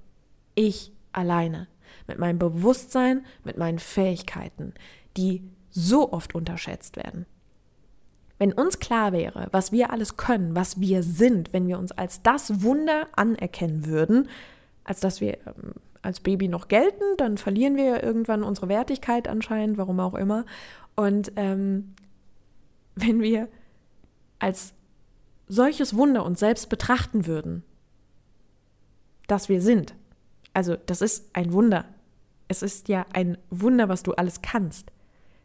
Ich 0.55 0.91
alleine. 1.11 1.67
Mit 2.07 2.17
meinem 2.17 2.39
Bewusstsein, 2.39 3.25
mit 3.43 3.57
meinen 3.57 3.79
Fähigkeiten, 3.79 4.73
die 5.17 5.43
so 5.69 6.11
oft 6.11 6.33
unterschätzt 6.33 6.97
werden. 6.97 7.25
Wenn 8.39 8.53
uns 8.53 8.79
klar 8.79 9.11
wäre, 9.11 9.49
was 9.51 9.71
wir 9.71 9.91
alles 9.91 10.17
können, 10.17 10.55
was 10.55 10.79
wir 10.79 11.03
sind, 11.03 11.53
wenn 11.53 11.67
wir 11.67 11.77
uns 11.77 11.91
als 11.91 12.23
das 12.23 12.63
Wunder 12.63 13.07
anerkennen 13.15 13.85
würden, 13.85 14.29
als 14.83 14.99
dass 14.99 15.21
wir 15.21 15.37
ähm, 15.45 15.75
als 16.01 16.19
Baby 16.19 16.47
noch 16.47 16.67
gelten, 16.67 17.03
dann 17.17 17.37
verlieren 17.37 17.75
wir 17.75 17.83
ja 17.83 18.03
irgendwann 18.03 18.43
unsere 18.43 18.69
Wertigkeit 18.69 19.27
anscheinend, 19.27 19.77
warum 19.77 19.99
auch 19.99 20.15
immer. 20.15 20.45
Und 20.95 21.31
ähm, 21.35 21.93
wenn 22.95 23.21
wir 23.21 23.47
als 24.39 24.73
solches 25.47 25.95
Wunder 25.95 26.25
uns 26.25 26.39
selbst 26.39 26.69
betrachten 26.69 27.27
würden, 27.27 27.63
dass 29.27 29.49
wir 29.49 29.61
sind, 29.61 29.95
also 30.53 30.75
das 30.75 31.01
ist 31.01 31.29
ein 31.33 31.53
Wunder. 31.53 31.85
Es 32.47 32.61
ist 32.61 32.89
ja 32.89 33.05
ein 33.13 33.37
Wunder, 33.49 33.87
was 33.87 34.03
du 34.03 34.13
alles 34.13 34.41
kannst. 34.41 34.91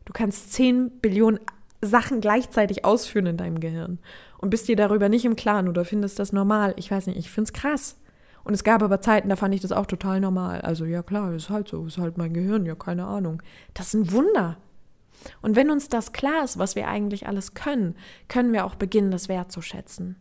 Du 0.04 0.12
kannst 0.12 0.52
zehn 0.52 0.90
Billionen 1.00 1.40
Sachen 1.80 2.20
gleichzeitig 2.20 2.84
ausführen 2.84 3.26
in 3.26 3.36
deinem 3.36 3.60
Gehirn 3.60 3.98
und 4.38 4.50
bist 4.50 4.66
dir 4.68 4.76
darüber 4.76 5.08
nicht 5.08 5.24
im 5.24 5.36
Klaren 5.36 5.68
oder 5.68 5.84
findest 5.84 6.18
das 6.18 6.32
normal. 6.32 6.74
Ich 6.76 6.90
weiß 6.90 7.06
nicht, 7.06 7.18
ich 7.18 7.30
finde 7.30 7.48
es 7.48 7.52
krass. 7.52 7.96
Und 8.46 8.54
es 8.54 8.62
gab 8.62 8.80
aber 8.84 9.00
Zeiten, 9.00 9.28
da 9.28 9.34
fand 9.34 9.56
ich 9.56 9.60
das 9.60 9.72
auch 9.72 9.86
total 9.86 10.20
normal. 10.20 10.60
Also 10.60 10.84
ja 10.84 11.02
klar, 11.02 11.34
ist 11.34 11.50
halt 11.50 11.66
so, 11.66 11.84
ist 11.84 11.98
halt 11.98 12.16
mein 12.16 12.32
Gehirn, 12.32 12.64
ja 12.64 12.76
keine 12.76 13.04
Ahnung. 13.04 13.42
Das 13.74 13.88
ist 13.88 13.94
ein 13.94 14.12
Wunder. 14.12 14.56
Und 15.42 15.56
wenn 15.56 15.68
uns 15.68 15.88
das 15.88 16.12
klar 16.12 16.44
ist, 16.44 16.56
was 16.56 16.76
wir 16.76 16.86
eigentlich 16.86 17.26
alles 17.26 17.54
können, 17.54 17.96
können 18.28 18.52
wir 18.52 18.64
auch 18.64 18.76
beginnen, 18.76 19.10
das 19.10 19.28
wertzuschätzen. 19.28 20.14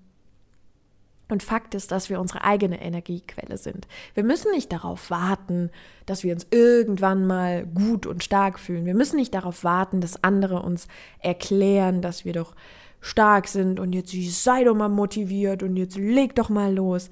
Und 1.29 1.43
Fakt 1.43 1.75
ist, 1.75 1.91
dass 1.91 2.09
wir 2.09 2.19
unsere 2.19 2.43
eigene 2.43 2.81
Energiequelle 2.81 3.59
sind. 3.59 3.87
Wir 4.15 4.23
müssen 4.23 4.49
nicht 4.53 4.71
darauf 4.71 5.11
warten, 5.11 5.69
dass 6.07 6.23
wir 6.23 6.33
uns 6.33 6.47
irgendwann 6.49 7.27
mal 7.27 7.67
gut 7.67 8.07
und 8.07 8.23
stark 8.23 8.57
fühlen. 8.57 8.87
Wir 8.87 8.95
müssen 8.95 9.17
nicht 9.17 9.35
darauf 9.35 9.63
warten, 9.63 10.01
dass 10.01 10.23
andere 10.23 10.63
uns 10.63 10.87
erklären, 11.19 12.01
dass 12.01 12.25
wir 12.25 12.33
doch 12.33 12.55
stark 13.01 13.47
sind 13.47 13.79
und 13.79 13.93
jetzt 13.93 14.15
sei 14.43 14.63
doch 14.63 14.73
mal 14.73 14.89
motiviert 14.89 15.61
und 15.61 15.77
jetzt 15.77 15.95
leg 15.95 16.33
doch 16.33 16.49
mal 16.49 16.73
los 16.73 17.11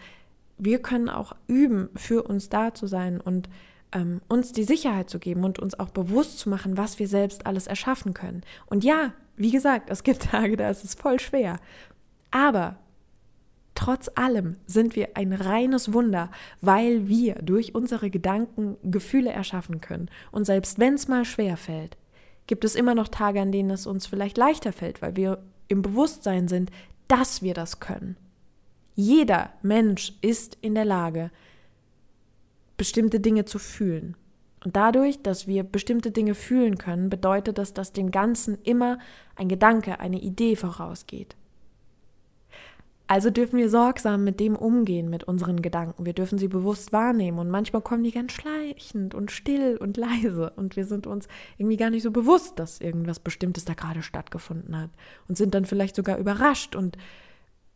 wir 0.57 0.81
können 0.81 1.09
auch 1.09 1.35
üben, 1.47 1.89
für 1.95 2.23
uns 2.23 2.49
da 2.49 2.73
zu 2.73 2.87
sein 2.87 3.19
und 3.19 3.49
ähm, 3.93 4.21
uns 4.27 4.51
die 4.51 4.63
Sicherheit 4.63 5.09
zu 5.09 5.19
geben 5.19 5.43
und 5.43 5.59
uns 5.59 5.79
auch 5.79 5.89
bewusst 5.89 6.39
zu 6.39 6.49
machen, 6.49 6.77
was 6.77 6.99
wir 6.99 7.07
selbst 7.07 7.45
alles 7.45 7.67
erschaffen 7.67 8.13
können. 8.13 8.41
Und 8.65 8.83
ja, 8.83 9.13
wie 9.35 9.51
gesagt, 9.51 9.89
es 9.89 10.03
gibt 10.03 10.23
Tage, 10.31 10.57
da 10.57 10.69
ist 10.69 10.83
es 10.83 10.95
voll 10.95 11.19
schwer. 11.19 11.59
Aber 12.31 12.77
trotz 13.75 14.09
allem 14.15 14.57
sind 14.65 14.95
wir 14.95 15.15
ein 15.15 15.33
reines 15.33 15.93
Wunder, 15.93 16.29
weil 16.61 17.07
wir 17.07 17.35
durch 17.35 17.75
unsere 17.75 18.09
Gedanken 18.09 18.77
Gefühle 18.83 19.31
erschaffen 19.31 19.81
können. 19.81 20.09
Und 20.31 20.45
selbst 20.45 20.79
wenn 20.79 20.95
es 20.95 21.07
mal 21.07 21.25
schwer 21.25 21.57
fällt, 21.57 21.97
gibt 22.47 22.65
es 22.65 22.75
immer 22.75 22.95
noch 22.95 23.07
Tage, 23.07 23.41
an 23.41 23.51
denen 23.51 23.71
es 23.71 23.87
uns 23.87 24.05
vielleicht 24.05 24.37
leichter 24.37 24.73
fällt, 24.73 25.01
weil 25.01 25.15
wir 25.15 25.43
im 25.67 25.81
Bewusstsein 25.81 26.47
sind, 26.47 26.71
dass 27.07 27.41
wir 27.41 27.53
das 27.53 27.79
können. 27.79 28.17
Jeder 28.95 29.51
Mensch 29.61 30.13
ist 30.21 30.57
in 30.61 30.75
der 30.75 30.85
Lage, 30.85 31.31
bestimmte 32.77 33.19
Dinge 33.19 33.45
zu 33.45 33.59
fühlen. 33.59 34.15
Und 34.63 34.75
dadurch, 34.75 35.21
dass 35.21 35.47
wir 35.47 35.63
bestimmte 35.63 36.11
Dinge 36.11 36.35
fühlen 36.35 36.77
können, 36.77 37.09
bedeutet 37.09 37.57
das, 37.57 37.73
dass 37.73 37.91
dem 37.91 38.11
Ganzen 38.11 38.57
immer 38.63 38.97
ein 39.35 39.49
Gedanke, 39.49 39.99
eine 39.99 40.21
Idee 40.21 40.55
vorausgeht. 40.55 41.35
Also 43.05 43.29
dürfen 43.29 43.59
wir 43.59 43.69
sorgsam 43.69 44.23
mit 44.23 44.39
dem 44.39 44.55
umgehen, 44.55 45.09
mit 45.09 45.25
unseren 45.25 45.61
Gedanken. 45.61 46.05
Wir 46.05 46.13
dürfen 46.13 46.37
sie 46.37 46.47
bewusst 46.47 46.93
wahrnehmen 46.93 47.37
und 47.37 47.49
manchmal 47.49 47.81
kommen 47.81 48.03
die 48.03 48.11
ganz 48.11 48.31
schleichend 48.31 49.13
und 49.13 49.29
still 49.29 49.77
und 49.77 49.97
leise 49.97 50.51
und 50.55 50.77
wir 50.77 50.85
sind 50.85 51.05
uns 51.05 51.27
irgendwie 51.57 51.77
gar 51.77 51.89
nicht 51.89 52.03
so 52.03 52.11
bewusst, 52.11 52.57
dass 52.59 52.79
irgendwas 52.79 53.19
Bestimmtes 53.19 53.65
da 53.65 53.73
gerade 53.73 54.01
stattgefunden 54.01 54.77
hat 54.79 54.89
und 55.27 55.37
sind 55.37 55.53
dann 55.53 55.65
vielleicht 55.65 55.97
sogar 55.97 56.17
überrascht 56.17 56.75
und 56.75 56.97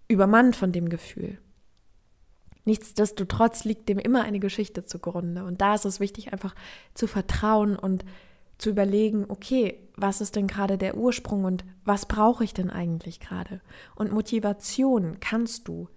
übermannt 0.07 0.55
von 0.55 0.71
dem 0.71 0.89
Gefühl. 0.89 1.39
Nichtsdestotrotz 2.65 3.63
liegt 3.63 3.87
dem 3.87 3.97
immer 3.97 4.23
eine 4.23 4.39
Geschichte 4.39 4.85
zugrunde. 4.85 5.45
Und 5.45 5.61
da 5.61 5.75
ist 5.75 5.85
es 5.85 5.99
wichtig, 5.99 6.33
einfach 6.33 6.53
zu 6.93 7.07
vertrauen 7.07 7.77
und 7.77 8.03
zu 8.57 8.71
überlegen, 8.71 9.25
okay, 9.29 9.87
was 9.95 10.19
ist 10.19 10.35
denn 10.35 10.47
gerade 10.47 10.77
der 10.77 10.97
Ursprung 10.97 11.45
und 11.45 11.63
was 11.85 12.07
brauche 12.07 12.43
ich 12.43 12.53
denn 12.53 12.69
eigentlich 12.69 13.19
gerade? 13.19 13.61
Und 13.95 14.11
Motivation 14.11 15.19
kannst 15.19 15.67
du 15.67 15.89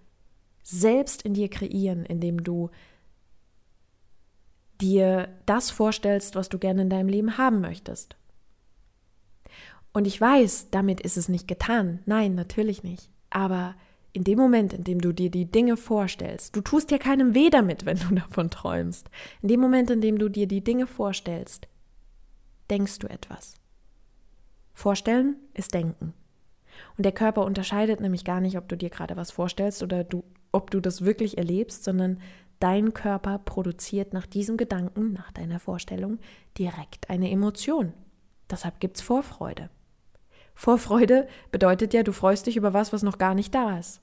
selbst 0.63 1.23
in 1.23 1.35
dir 1.35 1.49
kreieren, 1.49 2.05
indem 2.05 2.45
du 2.45 2.71
dir 4.81 5.29
das 5.47 5.71
vorstellst, 5.71 6.35
was 6.35 6.49
du 6.49 6.59
gerne 6.59 6.83
in 6.83 6.91
deinem 6.91 7.09
Leben 7.09 7.39
haben 7.39 7.61
möchtest. 7.61 8.17
Und 9.93 10.07
ich 10.07 10.21
weiß, 10.21 10.69
damit 10.71 11.01
ist 11.01 11.17
es 11.17 11.29
nicht 11.29 11.49
getan. 11.49 12.01
Nein, 12.07 12.35
natürlich 12.35 12.83
nicht. 12.83 13.11
Aber 13.31 13.75
in 14.13 14.25
dem 14.25 14.39
Moment, 14.39 14.73
in 14.73 14.85
dem 14.85 15.01
du 15.01 15.13
dir 15.13 15.31
die 15.31 15.51
Dinge 15.51 15.77
vorstellst, 15.77 16.57
du 16.57 16.61
tust 16.61 16.91
dir 16.91 16.99
keinem 16.99 17.35
weh 17.35 17.51
damit, 17.51 17.87
wenn 17.87 17.99
du 17.99 18.15
davon 18.15 18.51
träumst. 18.51 19.09
In 19.43 19.49
dem 19.49 19.61
Moment, 19.61 19.91
in 19.91 20.01
dem 20.01 20.19
du 20.19 20.29
dir 20.29 20.47
die 20.47 20.63
Dinge 20.63 20.87
vorstellst, 20.87 21.69
denkst 22.71 22.99
du 22.99 23.09
etwas. 23.09 23.55
Vorstellen 24.75 25.37
ist 25.55 25.75
denken. 25.75 26.15
Und 26.97 27.05
der 27.05 27.13
Körper 27.13 27.45
unterscheidet 27.45 28.01
nämlich 28.01 28.25
gar 28.25 28.41
nicht, 28.41 28.57
ob 28.57 28.69
du 28.69 28.77
dir 28.77 28.91
gerade 28.91 29.17
was 29.17 29.31
vorstellst 29.31 29.83
oder 29.83 30.05
du, 30.05 30.25
ob 30.53 30.71
du 30.71 30.81
das 30.81 31.05
wirklich 31.05 31.39
erlebst, 31.39 31.85
sondern 31.85 32.21
dein 32.59 32.95
Körper 32.95 33.39
produziert 33.39 34.13
nach 34.13 34.27
diesem 34.27 34.57
Gedanken, 34.57 35.13
nach 35.13 35.33
deiner 35.33 35.61
Vorstellung, 35.61 36.19
direkt 36.59 37.11
eine 37.11 37.31
Emotion. 37.31 37.93
Deshalb 38.51 38.81
gibt 38.81 38.97
es 38.97 39.03
Vorfreude. 39.03 39.71
Vorfreude 40.55 41.29
bedeutet 41.51 41.95
ja, 41.95 42.03
du 42.03 42.13
freust 42.13 42.47
dich 42.47 42.57
über 42.57 42.75
was, 42.75 42.93
was 42.93 43.03
noch 43.03 43.19
gar 43.19 43.35
nicht 43.35 43.55
da 43.55 43.79
ist. 43.79 44.01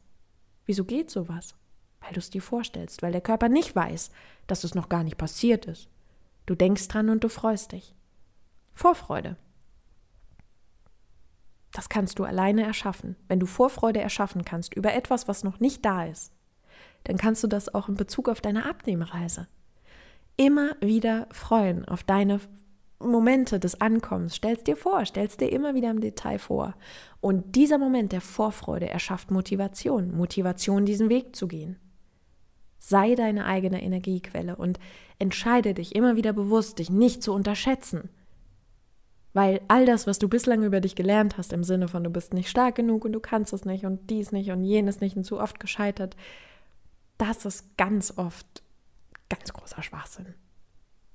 Wieso 0.66 0.84
geht 0.84 1.10
sowas? 1.10 1.56
Weil 2.02 2.14
du 2.14 2.20
es 2.20 2.30
dir 2.30 2.42
vorstellst, 2.42 3.02
weil 3.02 3.12
der 3.12 3.22
Körper 3.22 3.50
nicht 3.50 3.76
weiß, 3.76 4.12
dass 4.48 4.64
es 4.64 4.76
noch 4.76 4.90
gar 4.90 5.04
nicht 5.04 5.18
passiert 5.18 5.66
ist. 5.66 5.90
Du 6.46 6.56
denkst 6.56 6.88
dran 6.88 7.10
und 7.10 7.24
du 7.24 7.30
freust 7.30 7.74
dich. 7.74 7.94
Vorfreude. 8.74 9.38
Das 11.74 11.90
kannst 11.90 12.20
du 12.20 12.24
alleine 12.24 12.64
erschaffen. 12.64 13.16
Wenn 13.28 13.40
du 13.40 13.46
Vorfreude 13.46 14.02
erschaffen 14.02 14.46
kannst 14.46 14.74
über 14.74 14.94
etwas, 14.94 15.28
was 15.28 15.44
noch 15.44 15.60
nicht 15.60 15.86
da 15.86 16.06
ist, 16.06 16.32
dann 17.04 17.18
kannst 17.18 17.44
du 17.44 17.48
das 17.48 17.74
auch 17.74 17.90
in 17.90 17.96
Bezug 17.96 18.30
auf 18.30 18.42
deine 18.42 18.66
Abnehmreise. 18.66 19.48
Immer 20.38 20.76
wieder 20.82 21.28
freuen 21.32 21.86
auf 21.86 22.04
deine 22.04 22.40
Momente 23.00 23.60
des 23.60 23.80
Ankommens, 23.80 24.36
stellst 24.36 24.68
dir 24.68 24.76
vor, 24.76 25.06
stellst 25.06 25.40
dir 25.40 25.52
immer 25.52 25.76
wieder 25.76 25.92
im 25.92 26.02
Detail 26.02 26.40
vor. 26.40 26.76
Und 27.22 27.56
dieser 27.56 27.78
Moment 27.78 28.12
der 28.12 28.22
Vorfreude 28.22 28.90
erschafft 28.90 29.30
Motivation, 29.30 30.16
Motivation, 30.16 30.86
diesen 30.86 31.10
Weg 31.10 31.36
zu 31.36 31.48
gehen. 31.48 31.78
Sei 32.80 33.16
deine 33.16 33.46
eigene 33.46 33.84
Energiequelle 33.84 34.56
und 34.56 34.80
entscheide 35.20 35.74
dich 35.74 35.96
immer 35.96 36.16
wieder 36.16 36.34
bewusst, 36.34 36.80
dich 36.80 36.90
nicht 36.90 37.22
zu 37.22 37.34
unterschätzen. 37.34 38.10
Weil 39.34 39.62
all 39.68 39.86
das, 39.86 40.08
was 40.08 40.18
du 40.18 40.28
bislang 40.28 40.64
über 40.64 40.82
dich 40.82 40.96
gelernt 40.96 41.38
hast, 41.38 41.54
im 41.54 41.64
Sinne 41.64 41.88
von 41.88 42.04
du 42.04 42.10
bist 42.10 42.34
nicht 42.34 42.50
stark 42.50 42.76
genug 42.76 43.06
und 43.06 43.12
du 43.12 43.20
kannst 43.20 43.54
es 43.54 43.66
nicht 43.66 43.86
und 43.86 44.10
dies 44.10 44.32
nicht 44.32 44.50
und 44.50 44.64
jenes 44.64 45.00
nicht 45.00 45.16
und 45.16 45.26
zu 45.26 45.40
oft 45.40 45.60
gescheitert, 45.60 46.16
das 47.20 47.46
ist 47.46 47.78
ganz 47.78 48.18
oft 48.18 48.64
ganz 49.30 49.54
großer 49.54 49.84
Schwachsinn. 49.84 50.34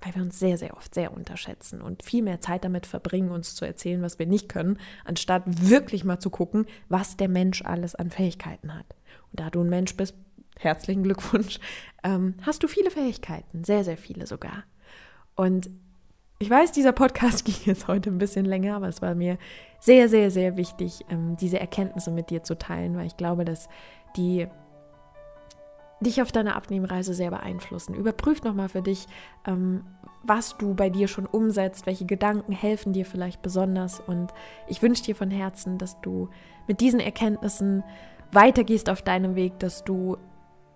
Weil 0.03 0.15
wir 0.15 0.23
uns 0.23 0.39
sehr, 0.39 0.59
sehr 0.59 0.77
oft 0.77 0.95
sehr 0.95 1.13
unterschätzen 1.13 1.81
und 1.81 2.03
viel 2.03 2.23
mehr 2.23 2.41
Zeit 2.41 2.65
damit 2.65 2.87
verbringen, 2.87 3.31
uns 3.31 3.55
zu 3.55 3.65
erzählen, 3.65 4.03
was 4.03 4.19
wir 4.19 4.27
nicht 4.27 4.49
können, 4.49 4.79
anstatt 5.05 5.45
wirklich 5.47 6.05
mal 6.05 6.19
zu 6.19 6.31
gucken, 6.31 6.67
was 6.89 7.17
der 7.17 7.29
Mensch 7.29 7.63
alles 7.63 7.95
an 7.95 8.11
Fähigkeiten 8.11 8.75
hat. 8.75 8.87
Und 9.31 9.41
da 9.41 9.51
du 9.51 9.63
ein 9.63 9.71
Mensch 9.71 9.97
bist, 9.97 10.15
herzlichen 10.59 11.05
Glückwunsch, 11.05 11.61
ähm, 12.03 12.35
hast 12.43 12.63
du 12.63 12.69
viele 12.69 12.91
Fähigkeiten, 12.91 13.65
sehr, 13.65 13.85
sehr 13.85 13.97
viele 13.97 14.27
sogar. 14.27 14.65
Und 15.37 15.71
ich 16.39 16.51
weiß, 16.51 16.73
dieser 16.73 16.93
Podcast 16.93 17.45
ging 17.45 17.55
jetzt 17.65 17.87
heute 17.87 18.11
ein 18.11 18.19
bisschen 18.19 18.45
länger, 18.45 18.77
aber 18.77 18.89
es 18.89 19.01
war 19.01 19.15
mir 19.15 19.39
sehr, 19.79 20.09
sehr, 20.09 20.31
sehr 20.31 20.57
wichtig, 20.57 21.05
ähm, 21.09 21.37
diese 21.37 21.61
Erkenntnisse 21.61 22.11
mit 22.11 22.31
dir 22.31 22.43
zu 22.43 22.59
teilen, 22.59 22.97
weil 22.97 23.07
ich 23.07 23.17
glaube, 23.17 23.45
dass 23.45 23.69
die 24.17 24.49
dich 26.03 26.23
auf 26.23 26.33
deiner 26.33 26.57
Abnehmreise 26.57 27.15
sehr 27.15 27.31
beeinflussen. 27.31 27.95
Überprüf 27.95 28.43
nochmal 28.43 28.69
für 28.69 28.83
dich, 28.83 29.07
ähm, 29.47 29.85
was 30.23 30.57
du 30.57 30.75
bei 30.75 30.91
dir 30.91 31.09
schon 31.09 31.27
umsetzt, 31.27 31.87
welche 31.87 32.07
Gedanken 32.07 32.53
helfen 32.53 32.93
dir 32.93 33.07
vielleicht 33.07 33.43
besonders. 33.43 34.01
Und 34.01 34.33
ich 34.69 34.83
wünsche 34.83 35.05
dir 35.05 35.17
von 35.17 35.31
Herzen, 35.31 35.79
dass 35.79 36.01
du 36.01 36.29
mit 36.69 36.81
diesen 36.81 37.01
Erkenntnissen 37.01 37.83
weitergehst 38.31 38.89
auf 38.89 39.03
deinem 39.03 39.35
Weg, 39.35 39.59
dass 39.59 39.85
du 39.85 40.17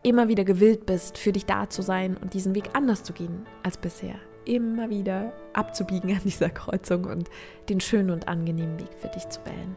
immer 0.03 0.29
wieder 0.29 0.45
gewillt 0.45 0.87
bist, 0.87 1.19
für 1.19 1.33
dich 1.33 1.47
da 1.47 1.69
zu 1.69 1.83
sein 1.83 2.17
und 2.17 2.35
diesen 2.35 2.55
Weg 2.55 2.71
anders 2.75 3.03
zu 3.03 3.13
gehen 3.13 3.47
als 3.63 3.77
bisher. 3.77 4.17
Immer 4.45 4.91
wieder 4.91 5.33
abzubiegen 5.53 6.11
an 6.11 6.21
dieser 6.25 6.51
Kreuzung 6.51 7.05
und 7.05 7.29
den 7.69 7.81
schönen 7.81 8.11
und 8.11 8.29
angenehmen 8.29 8.79
Weg 8.79 8.91
für 8.99 9.09
dich 9.09 9.29
zu 9.29 9.41
wählen. 9.45 9.77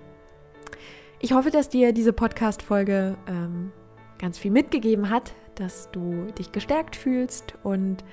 Ich 1.19 1.33
hoffe, 1.33 1.49
dass 1.49 1.69
dir 1.69 1.91
diese 1.91 2.13
Podcast-Folge 2.13 3.17
ähm, 3.27 3.71
ganz 4.19 4.37
viel 4.37 4.51
mitgegeben 4.51 5.09
hat, 5.09 5.33
dass 5.55 5.89
du 5.91 6.27
dich 6.37 6.51
gestärkt 6.51 6.95
fühlst 6.95 7.55
und 7.63 8.03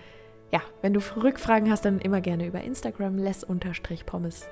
ja, 0.53 0.63
wenn 0.81 0.95
du 0.95 1.01
Rückfragen 1.01 1.71
hast, 1.71 1.85
dann 1.85 1.99
immer 1.99 2.21
gerne 2.21 2.47
über 2.47 2.61
Instagram 2.61 3.19
les-pommes-liss. 3.19 4.45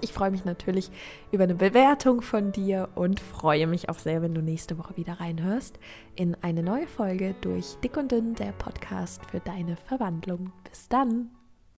Ich 0.00 0.12
freue 0.12 0.30
mich 0.30 0.46
natürlich 0.46 0.90
über 1.32 1.44
eine 1.44 1.54
Bewertung 1.54 2.22
von 2.22 2.50
dir 2.50 2.88
und 2.94 3.20
freue 3.20 3.66
mich 3.66 3.90
auch 3.90 3.98
sehr, 3.98 4.22
wenn 4.22 4.34
du 4.34 4.40
nächste 4.40 4.78
Woche 4.78 4.96
wieder 4.96 5.20
reinhörst 5.20 5.78
in 6.14 6.34
eine 6.42 6.62
neue 6.62 6.86
Folge 6.86 7.34
durch 7.42 7.76
Dick 7.84 7.98
und 7.98 8.10
Dünn, 8.10 8.34
der 8.34 8.52
Podcast 8.52 9.20
für 9.26 9.40
deine 9.40 9.76
Verwandlung. 9.76 10.50
Bis 10.64 10.88
dann! 10.88 11.35